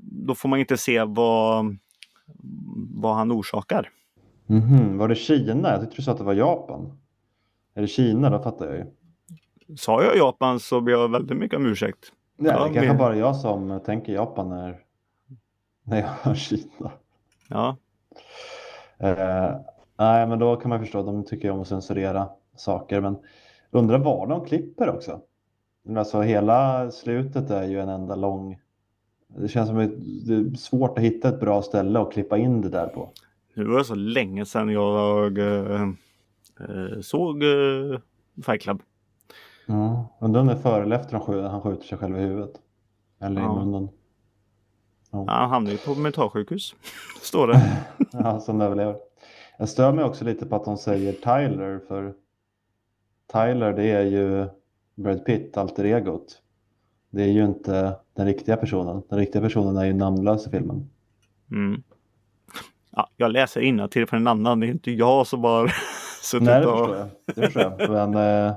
då 0.00 0.34
får 0.34 0.48
man 0.48 0.58
inte 0.58 0.76
se 0.76 1.04
vad, 1.04 1.76
vad 2.94 3.14
han 3.14 3.32
orsakar. 3.32 3.90
Mhm, 4.46 4.98
Var 4.98 5.08
det 5.08 5.14
Kina? 5.14 5.70
Jag 5.70 5.80
tyckte 5.80 5.96
du 5.96 6.02
sa 6.02 6.12
att 6.12 6.18
det 6.18 6.24
var 6.24 6.34
Japan. 6.34 6.98
Är 7.74 7.80
det 7.82 7.88
Kina? 7.88 8.30
Då 8.30 8.42
fattar 8.42 8.66
jag 8.66 8.76
ju. 8.76 8.84
Sa 9.76 10.02
jag 10.02 10.16
Japan 10.16 10.60
så 10.60 10.80
ber 10.80 10.92
jag 10.92 11.10
väldigt 11.10 11.36
mycket 11.38 11.56
om 11.56 11.66
ursäkt. 11.66 12.12
Ja, 12.36 12.52
det 12.52 12.58
kanske 12.74 12.86
men- 12.88 12.98
bara 12.98 13.16
jag 13.16 13.36
som 13.36 13.80
tänker 13.86 14.12
Japan 14.12 14.48
när, 14.48 14.80
när 15.84 15.96
jag 16.00 16.06
hör 16.06 16.34
Kina. 16.34 16.90
Ja, 17.48 17.76
Eh, 18.98 19.56
nej, 19.98 20.26
men 20.26 20.38
då 20.38 20.56
kan 20.56 20.68
man 20.68 20.80
förstå. 20.80 21.02
De 21.02 21.24
tycker 21.24 21.50
om 21.50 21.60
att 21.60 21.68
censurera 21.68 22.28
saker. 22.56 23.00
Men 23.00 23.16
undrar 23.70 23.98
var 23.98 24.26
de 24.26 24.44
klipper 24.44 24.88
också. 24.88 25.20
Alltså 25.96 26.20
hela 26.20 26.90
slutet 26.90 27.50
är 27.50 27.62
ju 27.64 27.80
en 27.80 27.88
enda 27.88 28.14
lång. 28.14 28.58
Det 29.28 29.48
känns 29.48 29.68
som 29.68 29.78
att 29.78 29.90
det 30.26 30.34
är 30.34 30.56
svårt 30.56 30.98
att 30.98 31.04
hitta 31.04 31.28
ett 31.28 31.40
bra 31.40 31.62
ställe 31.62 32.00
att 32.00 32.12
klippa 32.12 32.38
in 32.38 32.60
det 32.60 32.68
där 32.68 32.86
på. 32.86 33.10
nu 33.54 33.64
var 33.64 33.78
det 33.78 33.84
så 33.84 33.94
länge 33.94 34.44
sedan 34.44 34.68
jag 34.68 35.38
eh, 35.38 35.88
såg 37.02 37.42
eh, 37.42 37.98
Fight 38.46 38.62
Club. 38.62 38.82
Ja, 39.66 40.08
undrar 40.20 40.40
om 40.40 40.46
det 40.46 40.52
är 40.52 40.56
före 40.56 40.82
eller 40.82 40.96
efter 40.96 41.48
han 41.48 41.60
skjuter 41.60 41.84
sig 41.86 41.98
själv 41.98 42.16
i 42.18 42.20
huvudet. 42.20 42.52
Eller 43.20 43.40
Ja. 43.40 43.52
i 43.62 43.64
munnen. 43.64 43.88
Ja, 45.14 45.32
han 45.32 45.50
hamnade 45.50 45.76
ju 45.76 45.78
på 45.78 45.94
mentalsjukhus. 45.94 46.74
Står 47.22 47.48
det. 47.48 47.60
Ja, 48.12 48.40
som 48.40 48.60
överlever. 48.60 48.96
Jag 49.58 49.68
stör 49.68 49.92
mig 49.92 50.04
också 50.04 50.24
lite 50.24 50.46
på 50.46 50.56
att 50.56 50.64
de 50.64 50.76
säger 50.76 51.12
Tyler 51.12 51.80
för 51.88 52.14
Tyler 53.32 53.72
det 53.72 53.90
är 53.90 54.04
ju 54.04 54.46
Brad 54.94 55.24
Pitt, 55.24 55.56
alter 55.56 55.84
egot. 55.84 56.42
Det 57.10 57.22
är 57.22 57.28
ju 57.28 57.44
inte 57.44 57.96
den 58.14 58.26
riktiga 58.26 58.56
personen. 58.56 59.02
Den 59.08 59.18
riktiga 59.18 59.42
personen 59.42 59.76
är 59.76 59.84
ju 59.84 59.92
namnlös 59.92 60.46
i 60.46 60.50
filmen. 60.50 60.90
Mm. 61.50 61.82
Ja, 62.90 63.08
jag 63.16 63.30
läser 63.30 63.88
till 63.88 64.06
för 64.06 64.16
en 64.16 64.26
annan. 64.26 64.60
Det 64.60 64.66
är 64.66 64.70
inte 64.70 64.90
jag 64.90 65.26
som 65.26 65.44
har 65.44 65.72
suttit 66.22 66.46
Nej, 66.46 66.60
det 66.60 66.66
och... 66.66 66.78
förstår 66.78 66.96
jag. 66.96 67.08
Det 67.26 67.42
förstår 67.42 67.76
jag. 67.78 67.90
Men 67.90 68.46
eh, 68.46 68.54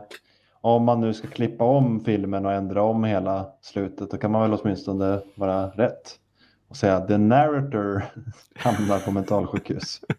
om 0.61 0.83
man 0.83 1.01
nu 1.01 1.13
ska 1.13 1.27
klippa 1.27 1.63
om 1.63 2.03
filmen 2.05 2.45
och 2.45 2.53
ändra 2.53 2.83
om 2.83 3.03
hela 3.03 3.45
slutet 3.61 4.11
då 4.11 4.17
kan 4.17 4.31
man 4.31 4.41
väl 4.41 4.59
åtminstone 4.59 5.19
vara 5.35 5.67
rätt 5.67 6.19
och 6.67 6.77
säga 6.77 7.07
the 7.07 7.17
narrator 7.17 8.03
hamnar 8.55 8.99
på 8.99 9.11
mentalsjukhus. 9.11 10.01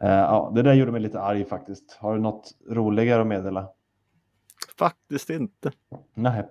Eh, 0.00 0.08
ja, 0.10 0.52
det 0.54 0.62
där 0.62 0.74
gjorde 0.74 0.92
mig 0.92 1.00
lite 1.00 1.20
arg 1.20 1.44
faktiskt. 1.44 1.96
Har 2.00 2.14
du 2.14 2.20
något 2.20 2.50
roligare 2.70 3.20
att 3.20 3.26
meddela? 3.26 3.68
Faktiskt 4.78 5.30
inte. 5.30 5.72
Nej. 6.14 6.44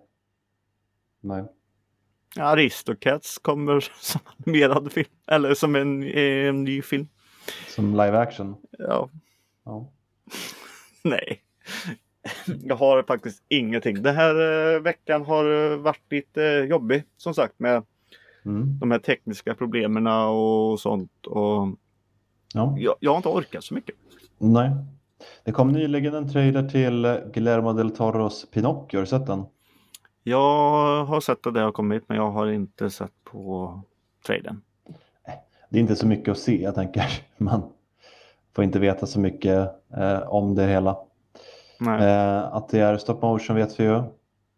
Nej. 1.22 1.44
Aristocats 2.40 3.38
kommer 3.38 3.80
som 4.02 4.22
animerad 4.38 4.92
film. 4.92 5.10
Eller 5.28 5.54
som 5.54 5.76
en, 5.76 6.04
en 6.04 6.64
ny 6.64 6.82
film. 6.82 7.08
Som 7.68 7.92
live 7.92 8.18
action. 8.18 8.56
Ja, 8.78 9.10
Ja. 9.66 9.92
nej. 11.04 11.42
Jag 12.46 12.76
har 12.76 13.04
faktiskt 13.04 13.44
ingenting. 13.48 14.02
Den 14.04 14.16
här 14.16 14.36
eh, 14.76 14.80
veckan 14.82 15.26
har 15.26 15.72
eh, 15.72 15.78
varit 15.78 16.12
lite 16.12 16.44
eh, 16.46 16.64
jobbig 16.66 17.04
som 17.18 17.34
sagt 17.34 17.60
med 17.60 17.84
Mm. 18.48 18.80
de 18.80 18.92
här 18.92 19.00
tekniska 19.00 19.54
problemen 19.56 20.08
och 20.08 20.80
sånt. 20.80 21.28
Och 21.28 21.68
ja. 22.54 22.76
jag, 22.78 22.96
jag 23.00 23.12
har 23.12 23.18
inte 23.18 23.30
orkat 23.30 23.64
så 23.64 23.74
mycket. 23.74 23.96
Nej. 24.38 24.72
Det 25.44 25.52
kom 25.52 25.72
nyligen 25.72 26.14
en 26.14 26.30
trailer 26.30 26.70
till 26.70 27.22
Guillermo 27.34 27.74
del 27.74 27.92
Toros 27.92 28.46
Pinocchio. 28.52 28.98
Har 28.98 29.02
du 29.02 29.08
sett 29.08 29.28
den? 29.28 29.46
Jag 30.24 31.06
har 31.06 31.22
sett 31.22 31.48
att 31.48 31.54
det 31.54 31.62
har 31.62 31.72
kommit 31.72 32.04
men 32.08 32.18
jag 32.18 32.32
har 32.32 32.48
inte 32.48 32.90
sett 32.90 33.12
på 33.24 33.82
traden. 34.26 34.62
Det 35.70 35.78
är 35.78 35.82
inte 35.82 35.96
så 35.96 36.08
mycket 36.08 36.32
att 36.32 36.38
se, 36.38 36.62
jag 36.64 36.76
tänker. 36.76 37.06
Man 37.38 37.64
får 38.56 38.64
inte 38.64 38.80
veta 38.80 39.06
så 39.06 39.20
mycket 39.20 39.70
eh, 39.98 40.20
om 40.20 40.56
det 40.56 40.66
hela. 40.66 40.98
Eh, 41.82 42.56
att 42.56 42.70
det 42.70 42.80
är 42.80 42.98
stop 42.98 43.22
motion 43.22 43.56
vet 43.56 43.80
vi 43.80 43.84
ju. 43.84 44.04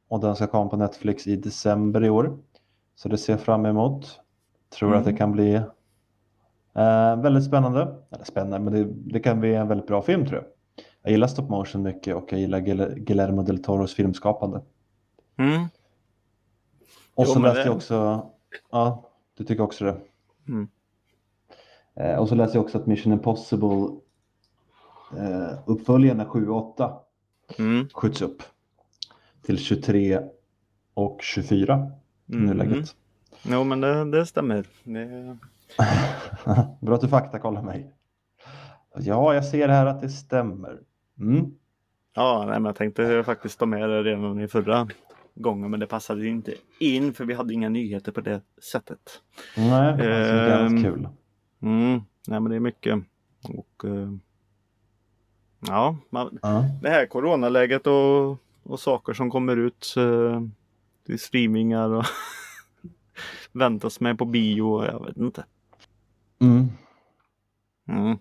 Och 0.08 0.20
den 0.20 0.36
ska 0.36 0.48
komma 0.48 0.70
på 0.70 0.78
Netflix 0.78 1.28
i 1.28 1.36
december 1.36 2.04
i 2.04 2.10
år. 2.10 2.38
Så 3.02 3.10
det 3.10 3.18
ser 3.18 3.34
jag 3.34 3.40
fram 3.42 3.66
emot. 3.66 4.20
Tror 4.70 4.96
att 4.96 5.04
det 5.04 5.10
Mm. 5.10 5.18
kan 5.18 5.32
bli 5.32 5.54
eh, 6.74 7.16
väldigt 7.22 7.44
spännande. 7.46 7.96
Eller 8.12 8.26
spännande, 8.26 8.60
men 8.60 8.74
det, 8.74 8.94
det 9.14 9.20
kan 9.20 9.40
bli 9.40 9.56
en 9.56 9.68
väldigt 9.68 9.88
bra 9.88 10.02
film 10.02 10.26
tror 10.26 10.36
jag. 10.42 10.46
Jag 11.02 11.12
gillar 11.12 11.28
stop 11.28 11.44
motion 11.50 11.82
mycket 11.84 12.16
och 12.16 12.32
jag 12.32 12.40
gillar 12.40 12.60
Guil- 12.60 12.96
Guillermo 13.00 13.42
del 13.42 13.64
Toros 13.64 13.94
filmskapande. 13.94 14.62
Mm. 15.38 15.68
Och 17.16 17.28
så 17.28 17.40
läste 17.40 17.60
det- 17.60 17.66
jag 17.66 17.76
också, 17.76 18.30
ja, 18.72 19.10
du 19.38 19.44
tycker 19.44 19.64
också 19.64 19.86
det. 19.86 19.98
Mm. 20.48 20.68
Eh, 21.96 22.16
och 22.20 22.30
så 22.30 22.36
läste 22.36 22.58
jag 22.58 22.64
också 22.66 22.78
att 22.78 22.86
Mission 22.86 23.14
Impossible 23.14 23.88
eh, 25.18 25.60
uppföljarna 25.66 26.26
7 26.26 26.50
och 26.50 26.58
8 26.58 26.94
Mm. 27.60 27.88
skjuts 27.94 28.22
upp 28.22 28.44
till 29.42 29.58
23 29.58 30.20
och 30.94 31.20
24 31.22 31.92
i 32.30 32.34
Mm. 32.36 32.46
nuläget. 32.46 32.96
Jo 33.44 33.64
men 33.64 33.82
det, 33.82 34.12
det 34.12 34.26
stämmer. 34.26 34.66
Det... 34.84 35.38
Bra 36.86 36.96
att 36.96 37.02
du 37.02 37.08
faktakollar 37.08 37.62
mig. 37.62 37.92
Ja, 38.96 39.34
jag 39.34 39.46
ser 39.46 39.68
här 39.70 39.86
att 39.86 40.02
det 40.02 40.10
stämmer. 40.10 40.80
Mm. 41.20 41.52
Ja, 42.16 42.40
nej, 42.48 42.54
men 42.60 42.66
jag 42.66 42.76
tänkte 42.76 43.24
faktiskt 43.24 43.60
ta 43.60 43.66
med 43.66 43.90
det 43.90 44.04
redan 44.04 44.40
i 44.42 44.48
förra 44.48 44.88
gången 45.36 45.72
men 45.72 45.80
det 45.80 45.88
passade 45.88 46.28
inte 46.28 46.54
in 46.80 47.14
för 47.14 47.26
vi 47.26 47.34
hade 47.34 47.54
inga 47.54 47.70
nyheter 47.70 48.12
på 48.12 48.22
det 48.22 48.42
sättet. 48.72 49.00
Nej, 49.58 49.98
det 49.98 50.56
annat 50.58 50.72
Ehm. 50.72 50.84
kul. 50.84 51.08
Mm. 51.62 52.02
Nej 52.28 52.40
men 52.40 52.50
det 52.50 52.56
är 52.56 52.60
mycket. 52.60 53.00
Och, 53.50 53.86
eh, 53.90 54.12
ja, 55.68 55.98
man, 56.10 56.40
Ja. 56.42 56.66
det 56.82 56.90
här 56.90 57.06
coronaläget 57.06 57.88
och, 57.88 58.38
och 58.64 58.80
saker 58.80 59.14
som 59.14 59.30
kommer 59.32 59.58
ut 59.58 59.96
till 61.10 61.20
streamingar 61.20 61.90
och 61.90 62.06
väntas 63.52 64.00
med 64.00 64.18
på 64.18 64.26
bio. 64.26 64.86
Jag 64.86 65.06
vet 65.06 65.18
inte. 65.18 65.46
Mm. 66.42 66.68
Mm. 67.88 68.18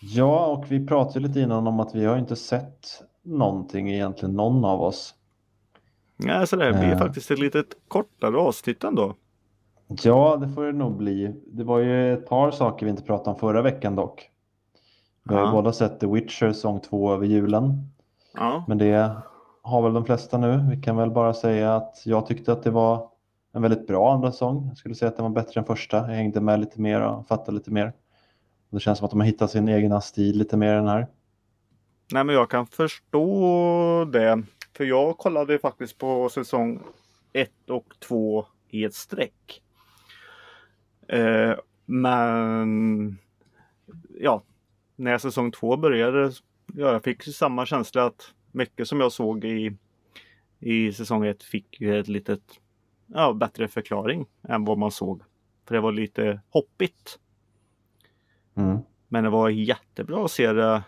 ja, 0.00 0.46
och 0.46 0.72
vi 0.72 0.86
pratade 0.86 1.28
lite 1.28 1.40
innan 1.40 1.66
om 1.66 1.80
att 1.80 1.94
vi 1.94 2.04
har 2.04 2.18
inte 2.18 2.36
sett 2.36 3.02
någonting 3.22 3.90
egentligen, 3.90 4.34
någon 4.34 4.64
av 4.64 4.80
oss. 4.82 5.14
Ja, 6.16 6.46
så 6.46 6.56
det 6.56 6.72
blir 6.72 6.92
Eh. 6.92 6.98
faktiskt 6.98 7.30
ett 7.30 7.38
litet 7.38 7.66
kortare 7.88 8.36
avsnitt 8.36 8.84
ändå. 8.84 9.14
Ja, 10.02 10.36
det 10.36 10.48
får 10.48 10.64
det 10.64 10.72
nog 10.72 10.96
bli. 10.96 11.34
Det 11.46 11.64
var 11.64 11.78
ju 11.78 12.14
ett 12.14 12.26
par 12.26 12.50
saker 12.50 12.86
vi 12.86 12.90
inte 12.90 13.02
pratade 13.02 13.30
om 13.30 13.36
förra 13.40 13.62
veckan 13.62 13.96
dock. 13.96 14.30
Vi 15.22 15.34
har 15.34 15.46
ju 15.46 15.52
båda 15.52 15.72
sett 15.72 16.00
The 16.00 16.06
Witcher 16.06 16.52
säsong 16.52 16.80
2 16.80 17.12
över 17.12 17.26
julen. 17.26 17.90
Ja. 18.34 18.64
Men 18.68 18.78
det 18.78 19.16
har 19.68 19.82
väl 19.82 19.92
de 19.92 20.04
flesta 20.04 20.38
nu. 20.38 20.66
Vi 20.70 20.82
kan 20.82 20.96
väl 20.96 21.10
bara 21.10 21.34
säga 21.34 21.76
att 21.76 22.02
jag 22.04 22.26
tyckte 22.26 22.52
att 22.52 22.62
det 22.62 22.70
var 22.70 23.10
en 23.52 23.62
väldigt 23.62 23.86
bra 23.86 24.12
andra 24.14 24.32
säsong. 24.32 24.66
Jag 24.68 24.76
skulle 24.76 24.94
säga 24.94 25.08
att 25.08 25.16
den 25.16 25.22
var 25.22 25.30
bättre 25.42 25.60
än 25.60 25.66
första. 25.66 25.96
Jag 25.96 26.04
hängde 26.04 26.40
med 26.40 26.60
lite 26.60 26.80
mer 26.80 27.00
och 27.00 27.28
fattade 27.28 27.52
lite 27.58 27.70
mer. 27.70 27.92
Det 28.70 28.80
känns 28.80 28.98
som 28.98 29.04
att 29.04 29.10
de 29.10 29.20
har 29.20 29.26
hittat 29.26 29.50
sin 29.50 29.68
egna 29.68 30.00
stil 30.00 30.38
lite 30.38 30.56
mer 30.56 30.72
i 30.72 30.76
den 30.76 30.88
här. 30.88 31.06
Nej 32.12 32.24
men 32.24 32.34
jag 32.34 32.50
kan 32.50 32.66
förstå 32.66 34.04
det. 34.12 34.42
För 34.76 34.84
jag 34.84 35.18
kollade 35.18 35.58
faktiskt 35.58 35.98
på 35.98 36.28
säsong 36.28 36.82
1 37.32 37.50
och 37.68 37.94
2 38.00 38.46
i 38.68 38.84
ett 38.84 38.94
streck. 38.94 39.62
Eh, 41.08 41.54
men 41.86 43.18
ja, 44.20 44.42
när 44.96 45.18
säsong 45.18 45.52
2 45.52 45.76
började, 45.76 46.32
ja, 46.74 46.92
jag 46.92 47.04
fick 47.04 47.22
samma 47.22 47.66
känsla 47.66 48.04
att 48.04 48.34
mycket 48.58 48.88
som 48.88 49.00
jag 49.00 49.12
såg 49.12 49.44
i, 49.44 49.76
i 50.58 50.92
säsong 50.92 51.26
ett 51.26 51.42
fick 51.42 51.80
ju 51.80 52.00
ett 52.00 52.08
litet 52.08 52.42
ja, 53.06 53.32
bättre 53.32 53.68
förklaring 53.68 54.26
än 54.48 54.64
vad 54.64 54.78
man 54.78 54.90
såg. 54.90 55.22
För 55.66 55.74
det 55.74 55.80
var 55.80 55.92
lite 55.92 56.40
hoppigt. 56.50 57.18
Mm. 58.54 58.78
Men 59.08 59.24
det 59.24 59.30
var 59.30 59.48
jättebra 59.48 60.24
att 60.24 60.30
se 60.30 60.52
det 60.52 60.82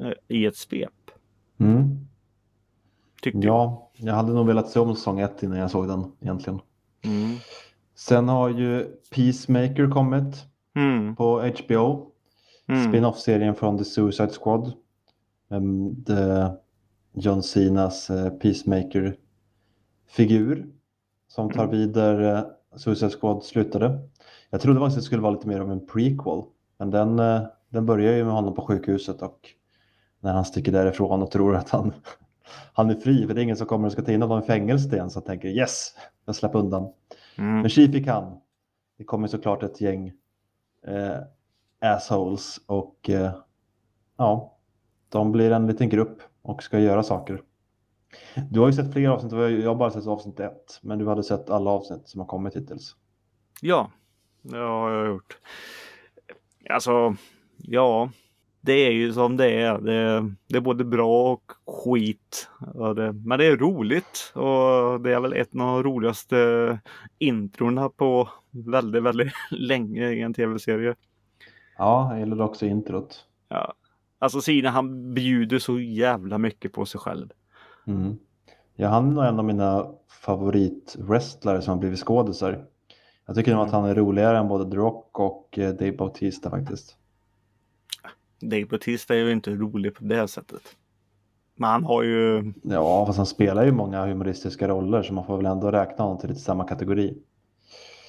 eh, 0.00 0.12
i 0.28 0.46
ett 0.46 0.56
svep. 0.56 1.10
Mm. 1.58 2.06
Tyckte 3.22 3.46
jag. 3.46 3.54
Ja, 3.54 3.90
jag 3.94 4.14
hade 4.14 4.32
nog 4.32 4.46
velat 4.46 4.70
se 4.70 4.80
om 4.80 4.94
säsong 4.94 5.20
ett 5.20 5.42
innan 5.42 5.58
jag 5.58 5.70
såg 5.70 5.88
den 5.88 6.12
egentligen. 6.20 6.60
Mm. 7.04 7.36
Sen 7.94 8.28
har 8.28 8.48
ju 8.48 8.84
Peacemaker 9.14 9.90
kommit 9.90 10.46
Mm. 10.76 11.16
på 11.16 11.40
HBO. 11.40 12.10
Mm. 12.66 12.88
Spin-off-serien 12.88 13.54
från 13.54 13.78
The 13.78 13.84
Suicide 13.84 14.30
Squad. 14.30 14.72
The 16.06 16.48
John 17.12 17.42
Cenas 17.42 18.10
eh, 18.10 18.30
Peacemaker-figur. 18.30 20.66
Som 21.28 21.50
tar 21.50 21.64
Mm. 21.64 21.76
vid 21.76 21.92
där 21.92 22.36
eh, 22.36 22.42
Suicide 22.76 23.10
Squad 23.10 23.44
slutade. 23.44 24.08
Jag 24.50 24.60
trodde 24.60 24.80
faktiskt 24.80 24.96
det 24.98 25.02
skulle 25.02 25.22
vara 25.22 25.32
lite 25.32 25.48
mer 25.48 25.60
av 25.60 25.70
en 25.70 25.86
prequel. 25.86 26.42
Men 26.78 26.90
den, 26.90 27.18
eh, 27.18 27.42
den 27.68 27.86
börjar 27.86 28.12
ju 28.16 28.24
med 28.24 28.32
honom 28.32 28.54
på 28.54 28.66
sjukhuset 28.66 29.22
och 29.22 29.38
när 30.20 30.32
han 30.32 30.44
sticker 30.44 30.72
därifrån 30.72 31.22
och 31.22 31.30
tror 31.30 31.56
att 31.56 31.70
han, 31.70 31.92
han 32.72 32.90
är 32.90 32.94
fri. 32.94 33.26
För 33.26 33.34
det 33.34 33.40
är 33.40 33.42
ingen 33.42 33.56
som 33.56 33.66
kommer 33.66 33.86
och 33.86 33.92
ska 33.92 34.02
ta 34.02 34.12
in 34.12 34.22
honom 34.22 34.42
i 34.42 34.46
fängelse 34.46 34.94
igen. 34.94 35.10
Så 35.10 35.18
han 35.18 35.26
tänker 35.26 35.48
yes, 35.48 35.88
jag 36.24 36.34
släpper 36.34 36.58
undan. 36.58 36.92
Mm. 37.36 37.60
Men 37.60 37.68
tji 37.68 37.92
fick 37.92 38.06
han. 38.06 38.40
Det 38.98 39.04
kommer 39.04 39.28
såklart 39.28 39.62
ett 39.62 39.80
gäng 39.80 40.12
eh, 40.86 41.16
assholes 41.80 42.60
och 42.66 43.10
eh, 43.10 43.32
ja, 44.16 44.53
de 45.08 45.32
blir 45.32 45.50
en 45.50 45.66
liten 45.66 45.88
grupp 45.88 46.22
och 46.42 46.62
ska 46.62 46.78
göra 46.78 47.02
saker. 47.02 47.42
Du 48.50 48.60
har 48.60 48.66
ju 48.66 48.72
sett 48.72 48.92
fler 48.92 49.08
avsnitt, 49.08 49.32
jag 49.32 49.68
har 49.68 49.74
bara 49.74 49.90
sett 49.90 50.06
avsnitt 50.06 50.40
ett, 50.40 50.78
men 50.82 50.98
du 50.98 51.08
hade 51.08 51.22
sett 51.22 51.50
alla 51.50 51.70
avsnitt 51.70 52.08
som 52.08 52.20
har 52.20 52.26
kommit 52.26 52.56
hittills. 52.56 52.96
Ja, 53.60 53.90
det 54.42 54.58
har 54.58 54.90
jag 54.90 55.06
gjort. 55.06 55.38
Alltså, 56.70 57.16
ja, 57.56 58.10
det 58.60 58.72
är 58.72 58.90
ju 58.90 59.12
som 59.12 59.36
det 59.36 59.50
är. 59.62 59.78
Det, 59.78 60.34
det 60.48 60.56
är 60.56 60.60
både 60.60 60.84
bra 60.84 61.32
och 61.32 61.52
skit. 61.66 62.48
Det, 62.96 63.12
men 63.12 63.38
det 63.38 63.46
är 63.46 63.56
roligt 63.56 64.32
och 64.34 65.00
det 65.00 65.14
är 65.14 65.20
väl 65.20 65.32
ett 65.32 65.54
av 65.54 65.58
de 65.60 65.82
roligaste 65.82 66.78
introna 67.18 67.88
på 67.88 68.28
väldigt, 68.50 69.02
väldigt 69.02 69.32
länge 69.50 70.10
i 70.10 70.20
en 70.20 70.34
tv-serie. 70.34 70.94
Ja, 71.78 72.10
jag 72.10 72.18
gillade 72.18 72.44
också 72.44 72.66
introt. 72.66 73.24
Ja. 73.48 73.74
Alltså 74.24 74.40
Sina 74.40 74.70
han 74.70 75.14
bjuder 75.14 75.58
så 75.58 75.80
jävla 75.80 76.38
mycket 76.38 76.72
på 76.72 76.86
sig 76.86 77.00
själv. 77.00 77.28
Mm. 77.86 78.16
Ja, 78.76 78.88
han 78.88 79.08
är 79.08 79.12
nog 79.12 79.24
en 79.24 79.38
av 79.38 79.44
mina 79.44 79.86
favoritwrestlare 80.24 81.62
som 81.62 81.70
har 81.72 81.78
blivit 81.78 81.98
skådisar. 81.98 82.64
Jag 83.26 83.36
tycker 83.36 83.54
nog 83.54 83.62
att 83.62 83.72
han 83.72 83.84
är 83.84 83.94
roligare 83.94 84.38
än 84.38 84.48
både 84.48 84.70
The 84.70 84.76
Rock 84.76 85.20
och 85.20 85.58
eh, 85.58 85.70
Dave 85.74 85.92
Bautista 85.92 86.50
faktiskt. 86.50 86.96
Dave 88.40 88.66
Bautista 88.66 89.14
är 89.14 89.18
ju 89.18 89.32
inte 89.32 89.50
rolig 89.50 89.94
på 89.94 90.04
det 90.04 90.28
sättet. 90.28 90.62
Men 91.56 91.70
han 91.70 91.84
har 91.84 92.02
ju, 92.02 92.52
Ja, 92.62 93.06
fast 93.06 93.16
han 93.16 93.26
spelar 93.26 93.64
ju 93.64 93.72
många 93.72 94.06
humoristiska 94.06 94.68
roller 94.68 95.02
så 95.02 95.14
man 95.14 95.26
får 95.26 95.36
väl 95.36 95.46
ändå 95.46 95.70
räkna 95.70 96.04
honom 96.04 96.18
till 96.18 96.28
lite 96.28 96.40
samma 96.40 96.64
kategori. 96.64 97.18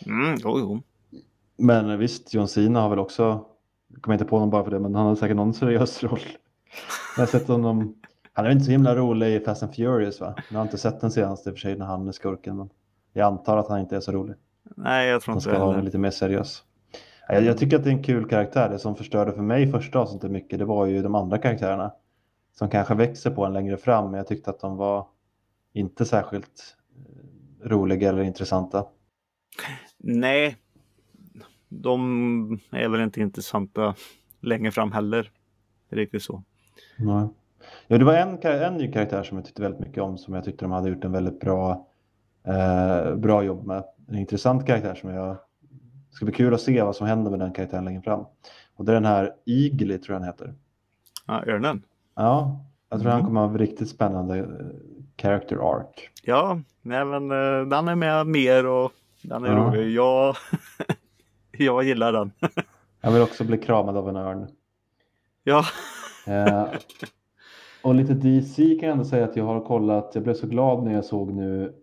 mm, 0.06 0.36
jo, 0.44 0.60
jo. 0.60 0.82
Men 1.58 2.00
visst, 2.00 2.34
John 2.34 2.48
Cena 2.48 2.82
har 2.82 2.90
väl 2.90 3.00
också, 3.00 3.46
jag 3.88 4.02
kommer 4.02 4.14
inte 4.14 4.26
på 4.26 4.36
honom 4.36 4.50
bara 4.50 4.64
för 4.64 4.72
det, 4.72 4.80
men 4.80 4.96
han 4.96 5.06
har 5.06 5.16
säkert 5.16 5.38
någon 5.38 5.54
seriös 5.54 6.04
roll. 6.04 6.20
Jag 7.16 7.22
har 7.22 7.28
sett 7.28 7.48
honom, 7.48 7.96
han 8.34 8.46
är 8.46 8.50
inte 8.50 8.66
så 8.66 8.72
himla 8.72 8.96
rolig 8.96 9.36
i 9.36 9.40
Fast 9.40 9.64
and 9.64 9.76
Furious 9.76 10.22
va? 10.22 10.36
Jag 10.50 10.58
har 10.58 10.64
inte 10.64 10.78
sett 10.78 11.02
den 11.02 11.12
senaste 11.12 11.50
i 11.50 11.52
och 11.52 11.56
för 11.56 11.60
sig 11.62 11.78
när 11.78 11.86
han 11.86 12.08
är 12.08 12.12
skurken, 12.12 12.58
men 12.58 12.70
jag 13.14 13.26
antar 13.28 13.58
att 13.58 13.68
han 13.68 13.80
inte 13.80 13.96
är 13.96 14.00
så 14.00 14.12
rolig. 14.12 14.36
Nej, 14.76 15.10
jag 15.10 15.22
tror 15.22 15.32
Han 15.32 15.38
inte 15.38 15.44
ska 15.44 15.54
det 15.54 15.60
vara 15.60 15.72
heller. 15.72 15.84
lite 15.86 15.98
mer 15.98 16.12
seriös. 16.12 16.64
Jag, 17.28 17.44
jag 17.44 17.58
tycker 17.58 17.78
att 17.78 17.84
det 17.84 17.90
är 17.90 17.94
en 17.94 18.04
kul 18.04 18.30
karaktär. 18.30 18.70
Det 18.70 18.80
som 18.80 18.96
förstörde 18.96 19.32
för 19.34 19.42
mig 19.42 19.72
första 19.72 20.00
avsnittet 20.00 20.32
mycket, 20.32 20.60
det 20.60 20.66
var 20.66 20.86
ju 20.86 21.02
de 21.02 21.16
andra 21.16 21.38
karaktärerna. 21.38 21.92
Som 22.60 22.70
kanske 22.70 22.94
växer 22.96 23.32
på 23.32 23.46
en 23.46 23.54
längre 23.54 23.78
fram, 23.78 24.06
men 24.12 24.18
jag 24.18 24.28
tyckte 24.28 24.50
att 24.50 24.60
de 24.60 24.78
var 24.78 25.08
inte 25.74 26.06
särskilt 26.06 26.76
eh, 27.64 27.70
roliga 27.70 28.10
eller 28.10 28.24
intressanta. 28.24 28.86
Nej, 29.98 30.58
de 31.82 32.60
är 32.72 32.90
väl 32.90 33.02
inte 33.02 33.22
intressanta 33.22 33.96
längre 34.42 34.72
fram 34.72 34.92
heller. 34.92 35.32
Riktigt 35.90 36.24
så. 36.24 36.44
Nej. 36.98 37.28
Ja, 37.88 37.98
det 37.98 38.04
var 38.06 38.14
en, 38.14 38.38
en 38.44 38.74
ny 38.78 38.92
karaktär 38.92 39.24
som 39.24 39.38
jag 39.38 39.46
tyckte 39.46 39.62
väldigt 39.62 39.80
mycket 39.82 40.04
om, 40.04 40.18
som 40.18 40.34
jag 40.34 40.44
tyckte 40.44 40.66
de 40.66 40.72
hade 40.72 40.90
gjort 40.90 41.04
en 41.04 41.12
väldigt 41.12 41.40
bra, 41.40 41.88
eh, 42.48 43.16
bra 43.16 43.44
jobb 43.44 43.66
med. 43.66 43.84
En 44.08 44.16
intressant 44.16 44.66
karaktär 44.68 44.96
som 44.96 45.10
jag 45.10 45.38
det 46.10 46.16
ska 46.18 46.26
bli 46.26 46.34
kul 46.34 46.54
att 46.54 46.62
se 46.62 46.82
vad 46.84 46.96
som 46.96 47.08
händer 47.08 47.32
med 47.32 47.40
den 47.40 47.54
karaktären 47.54 47.86
längre 47.86 48.02
fram. 48.02 48.26
Och 48.76 48.86
det 48.86 48.92
är 48.92 48.94
den 48.94 49.06
här 49.06 49.34
Eagly 49.46 49.98
tror 49.98 50.14
jag 50.16 50.20
han 50.20 50.28
heter. 50.28 50.54
Ja, 51.28 51.44
örnen. 51.46 51.82
Ja, 52.16 52.60
jag 52.90 53.00
tror 53.00 53.12
Mm. 53.12 53.20
han 53.22 53.28
kommer 53.28 53.42
ha 53.42 53.48
en 53.50 53.58
riktigt 53.58 53.90
spännande 53.90 54.38
eh, 54.40 54.46
character 55.22 55.56
arc. 55.72 56.10
Ja, 56.24 56.60
nej, 56.82 57.06
men 57.06 57.32
eh, 57.32 57.68
den 57.68 57.88
är 57.88 57.96
med 57.96 58.28
mer 58.28 58.66
och 58.68 58.92
den 59.22 59.46
är 59.46 59.50
Ja. 59.52 59.58
rolig. 59.58 59.92
Jag, 59.96 60.36
jag 61.64 61.84
gillar 61.84 62.14
den. 62.14 62.32
Jag 63.02 63.12
vill 63.12 63.22
också 63.22 63.44
bli 63.44 63.58
kramad 63.58 63.98
av 63.98 64.10
en 64.10 64.16
örn. 64.16 64.48
Ja, 65.44 65.66
Eh, 66.28 66.68
och 67.84 67.96
lite 67.96 68.14
DC 68.14 68.76
kan 68.80 68.90
jag 68.90 68.94
ändå 68.94 69.06
säga 69.06 69.26
att 69.26 69.36
jag 69.36 69.46
har 69.46 69.62
kollat. 69.62 70.12
Jag 70.14 70.24
blev 70.24 70.34
så 70.34 70.48
glad 70.48 70.84
när 70.84 70.94
jag 70.94 71.06
såg 71.06 71.34
nu 71.34 71.74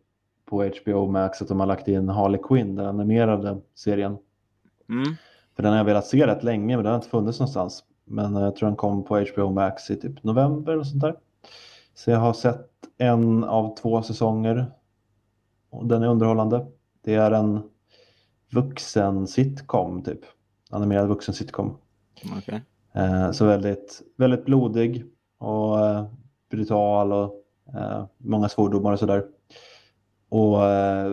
på 0.44 0.64
HBO 0.64 1.06
Max 1.06 1.42
att 1.42 1.48
de 1.48 1.60
har 1.60 1.66
lagt 1.66 1.88
in 1.88 2.08
Harley 2.08 2.40
Quinn, 2.42 2.76
den 2.76 2.86
animerade 2.86 3.60
serien. 3.74 4.18
mm. 4.88 5.04
För 5.56 5.62
den 5.62 5.72
har 5.72 5.78
jag 5.78 5.84
velat 5.84 6.06
se 6.06 6.26
rätt 6.26 6.42
länge 6.42 6.76
men 6.76 6.84
den 6.84 6.92
har 6.92 6.98
inte 6.98 7.08
funnits 7.08 7.40
någonstans. 7.40 7.84
Men 8.04 8.36
eh, 8.36 8.42
jag 8.42 8.56
tror 8.56 8.68
den 8.68 8.76
kom 8.76 9.04
på 9.04 9.24
HBO 9.34 9.50
Max 9.50 9.90
i 9.90 9.96
typ 9.96 10.24
november 10.24 10.78
och 10.78 10.86
sånt 10.86 11.02
där. 11.02 11.14
Så 11.94 12.10
jag 12.10 12.18
har 12.18 12.32
sett 12.32 12.68
en 12.98 13.44
av 13.44 13.76
två 13.76 14.02
säsonger. 14.02 14.66
Och 15.70 15.86
den 15.86 16.02
är 16.02 16.08
underhållande. 16.08 16.66
Det 17.04 17.14
är 17.14 17.30
en 17.30 17.62
vuxen 18.52 19.26
sitcom 19.26 20.02
typ. 20.02 20.20
Animerad 20.70 21.08
vuxen 21.08 21.34
sitcom. 21.34 21.76
okej. 22.38 22.62
Eh, 22.94 23.30
så 23.30 23.46
väldigt, 23.46 24.02
väldigt 24.16 24.44
blodig 24.44 25.04
och 25.38 25.86
eh, 25.86 26.04
brutal 26.50 27.12
och 27.12 27.34
eh, 27.74 28.04
många 28.18 28.48
svordomar 28.48 28.92
och 28.92 28.98
sådär. 28.98 29.24
Och 30.28 30.58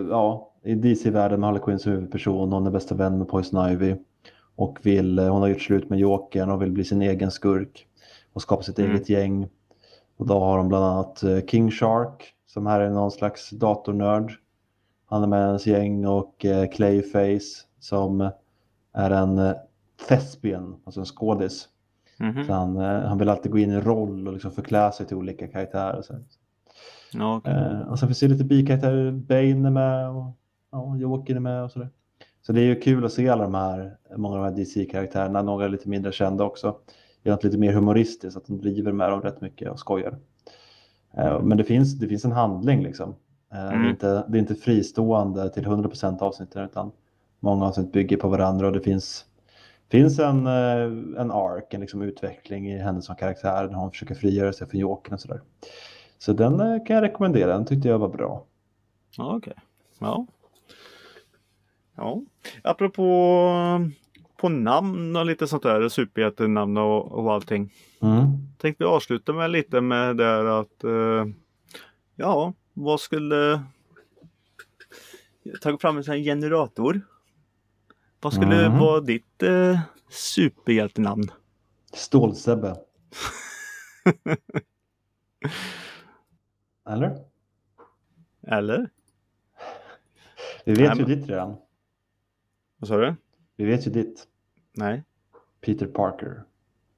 ja, 0.09 0.51
i 0.63 0.75
DC-världen 0.75 1.39
med 1.39 1.47
Harley 1.49 1.63
Quinn 1.63 1.79
som 1.79 1.91
huvudperson, 1.91 2.51
hon 2.51 2.67
är 2.67 2.71
bästa 2.71 2.95
vän 2.95 3.17
med 3.17 3.27
Poison 3.27 3.71
Ivy 3.71 3.95
och 4.55 4.79
vill, 4.83 5.19
hon 5.19 5.41
har 5.41 5.47
gjort 5.47 5.61
slut 5.61 5.89
med 5.89 5.99
Jokern 5.99 6.49
och 6.51 6.61
vill 6.61 6.71
bli 6.71 6.83
sin 6.83 7.01
egen 7.01 7.31
skurk 7.31 7.87
och 8.33 8.41
skapa 8.41 8.63
sitt 8.63 8.79
Mm. 8.79 8.91
eget 8.91 9.09
gäng. 9.09 9.49
Och 10.17 10.25
då 10.27 10.39
har 10.39 10.57
de 10.57 10.67
bland 10.67 10.85
annat 10.85 11.23
King 11.47 11.71
Shark 11.71 12.33
som 12.45 12.65
här 12.67 12.79
är 12.79 12.89
någon 12.89 13.11
slags 13.11 13.49
datornörd. 13.49 14.31
Han 15.09 15.23
är 15.23 15.27
med 15.27 15.45
hennes 15.45 15.67
gäng 15.67 16.05
och 16.05 16.45
eh, 16.45 16.69
Clayface 16.69 17.65
som 17.79 18.29
är 18.93 19.11
en 19.11 19.37
eh, 19.37 19.53
thespian, 20.07 20.81
alltså 20.85 20.99
en 20.99 21.05
skådis. 21.05 21.67
Mhm. 22.19 22.45
Så 22.45 22.53
han, 22.53 22.77
eh, 22.77 23.01
han 23.01 23.17
vill 23.17 23.29
alltid 23.29 23.51
gå 23.51 23.57
in 23.57 23.71
i 23.71 23.79
roll 23.79 24.27
och 24.27 24.33
liksom 24.33 24.51
förklä 24.51 24.91
sig 24.91 25.05
till 25.05 25.17
olika 25.17 25.47
karaktärer. 25.47 25.97
och 25.97 26.05
Så. 26.05 26.13
Eh, 27.45 27.81
och 27.81 27.99
sen 27.99 28.07
finns 28.07 28.19
det 28.19 28.27
lite 28.27 28.43
bikaraktärer, 28.43 29.11
Bane 29.11 29.67
är 29.67 29.71
med 29.71 30.09
och 30.09 30.31
ja, 30.71 30.97
Joker 30.97 31.35
är 31.35 31.39
med 31.39 31.63
och 31.63 31.71
sådär. 31.71 31.89
Så 32.41 32.53
det 32.53 32.61
är 32.61 32.65
ju 32.65 32.79
kul 32.79 33.05
att 33.05 33.13
se 33.13 33.29
alla 33.29 33.43
de 33.43 33.53
här, 33.53 33.97
många 34.17 34.37
av 34.37 34.43
de 34.43 34.49
här 34.49 34.57
DC-karaktärerna, 34.57 35.41
några 35.41 35.65
är 35.65 35.69
lite 35.69 35.89
mindre 35.89 36.11
kända 36.11 36.43
också. 36.43 36.75
Gör 37.23 37.33
något 37.33 37.43
lite 37.43 37.57
mer 37.57 37.73
humoristiskt, 37.73 38.37
att 38.37 38.45
de 38.45 38.57
driver 38.61 38.91
med 38.91 39.09
dem 39.09 39.21
rätt 39.21 39.41
mycket 39.41 39.71
och 39.71 39.79
skojar. 39.79 40.17
Eh, 41.17 41.41
men 41.41 41.57
det 41.57 41.63
finns, 41.63 41.99
det 41.99 42.07
finns 42.07 42.25
en 42.25 42.31
handling 42.31 42.83
liksom. 42.83 43.15
Eh, 43.53 43.57
det, 43.57 43.67
är 43.67 43.73
Mm. 43.73 43.89
inte, 43.89 44.25
det 44.27 44.37
är 44.37 44.39
inte 44.39 44.55
fristående 44.55 45.49
till 45.49 45.65
100% 45.65 46.21
avsnitten 46.21 46.65
utan 46.65 46.91
många 47.39 47.65
avsnitt 47.65 47.91
bygger 47.91 48.17
på 48.17 48.27
varandra 48.27 48.67
och 48.67 48.73
det 48.73 48.81
finns 48.81 49.25
finns 49.89 50.19
en, 50.19 50.47
eh, 50.47 51.21
en 51.21 51.31
arc, 51.31 51.63
en 51.69 51.81
liksom 51.81 52.01
utveckling 52.01 52.71
i 52.71 52.77
henne 52.77 53.01
som 53.01 53.15
karaktär 53.15 53.67
när 53.67 53.73
hon 53.77 53.91
försöker 53.91 54.15
frigöra 54.15 54.53
sig 54.53 54.67
från 54.67 54.79
Jokern 54.79 55.13
och 55.13 55.21
sådär. 55.21 55.41
Så 56.17 56.33
den 56.33 56.59
eh, 56.59 56.85
kan 56.85 56.95
jag 56.95 57.03
rekommendera, 57.03 57.53
den 57.53 57.65
tyckte 57.65 57.87
jag 57.87 57.99
var 57.99 58.09
bra. 58.09 58.45
Okej. 59.17 59.53
Ja. 59.99 60.25
Ja. 61.95 62.21
Apropå 62.63 63.03
på 64.37 64.49
namn 64.49 65.15
och 65.15 65.25
lite 65.25 65.47
sånt 65.47 65.63
där, 65.63 65.89
superhjältenamn 65.89 66.77
och, 66.77 67.11
och 67.11 67.33
allting. 67.33 67.73
Mm. 68.01 68.25
Tänkte 68.57 68.83
vi 68.83 68.87
avsluta 68.89 69.33
med 69.33 69.51
lite 69.51 69.81
med 69.81 70.17
det 70.17 70.59
att 70.59 70.83
eh, 70.83 71.25
ja, 72.15 72.53
vad 72.83 72.99
skulle 72.99 73.63
tagit 75.61 75.81
fram 75.81 75.97
en 75.97 76.03
sån 76.03 76.11
här 76.13 76.21
generator. 76.21 77.01
Vad 78.21 78.33
skulle 78.33 78.69
Mhm. 78.69 78.79
vara 78.79 78.99
ditt 79.01 79.43
eh, 79.43 79.79
superhjältenamn? 80.09 81.31
Stålsebbe. 81.93 82.75
Eller? 86.89 87.17
Eller? 88.47 88.89
Vi 90.65 90.73
vet 90.73 90.79
Nej, 90.79 90.89
ju 90.89 90.95
men- 90.95 91.05
ditt 91.19 91.29
redan. 91.29 91.57
Vad 92.77 92.87
sa 92.87 92.97
du? 92.97 93.15
Vi 93.55 93.65
vet 93.65 93.87
ju 93.87 93.91
ditt. 93.91 94.27
Nej. 94.71 95.03
Peter 95.61 95.85
Parker. 95.87 96.43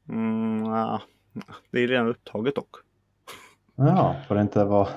Mm, 0.09 0.63
ah, 0.65 1.01
det 1.71 1.79
är 1.79 1.87
redan 1.87 2.07
upptaget 2.07 2.55
dock. 2.55 2.75
Ja, 3.75 4.15
får 4.27 4.35
det 4.35 4.41
inte 4.41 4.63
vara, 4.63 4.87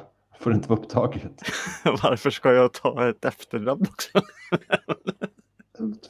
får 0.44 0.50
det 0.50 0.56
inte 0.56 0.68
vara 0.68 0.80
upptaget? 0.80 1.42
Varför 1.84 2.30
ska 2.30 2.52
jag 2.52 2.72
ta 2.72 3.08
ett 3.08 3.24
efternamn 3.24 3.86
också? 3.90 4.08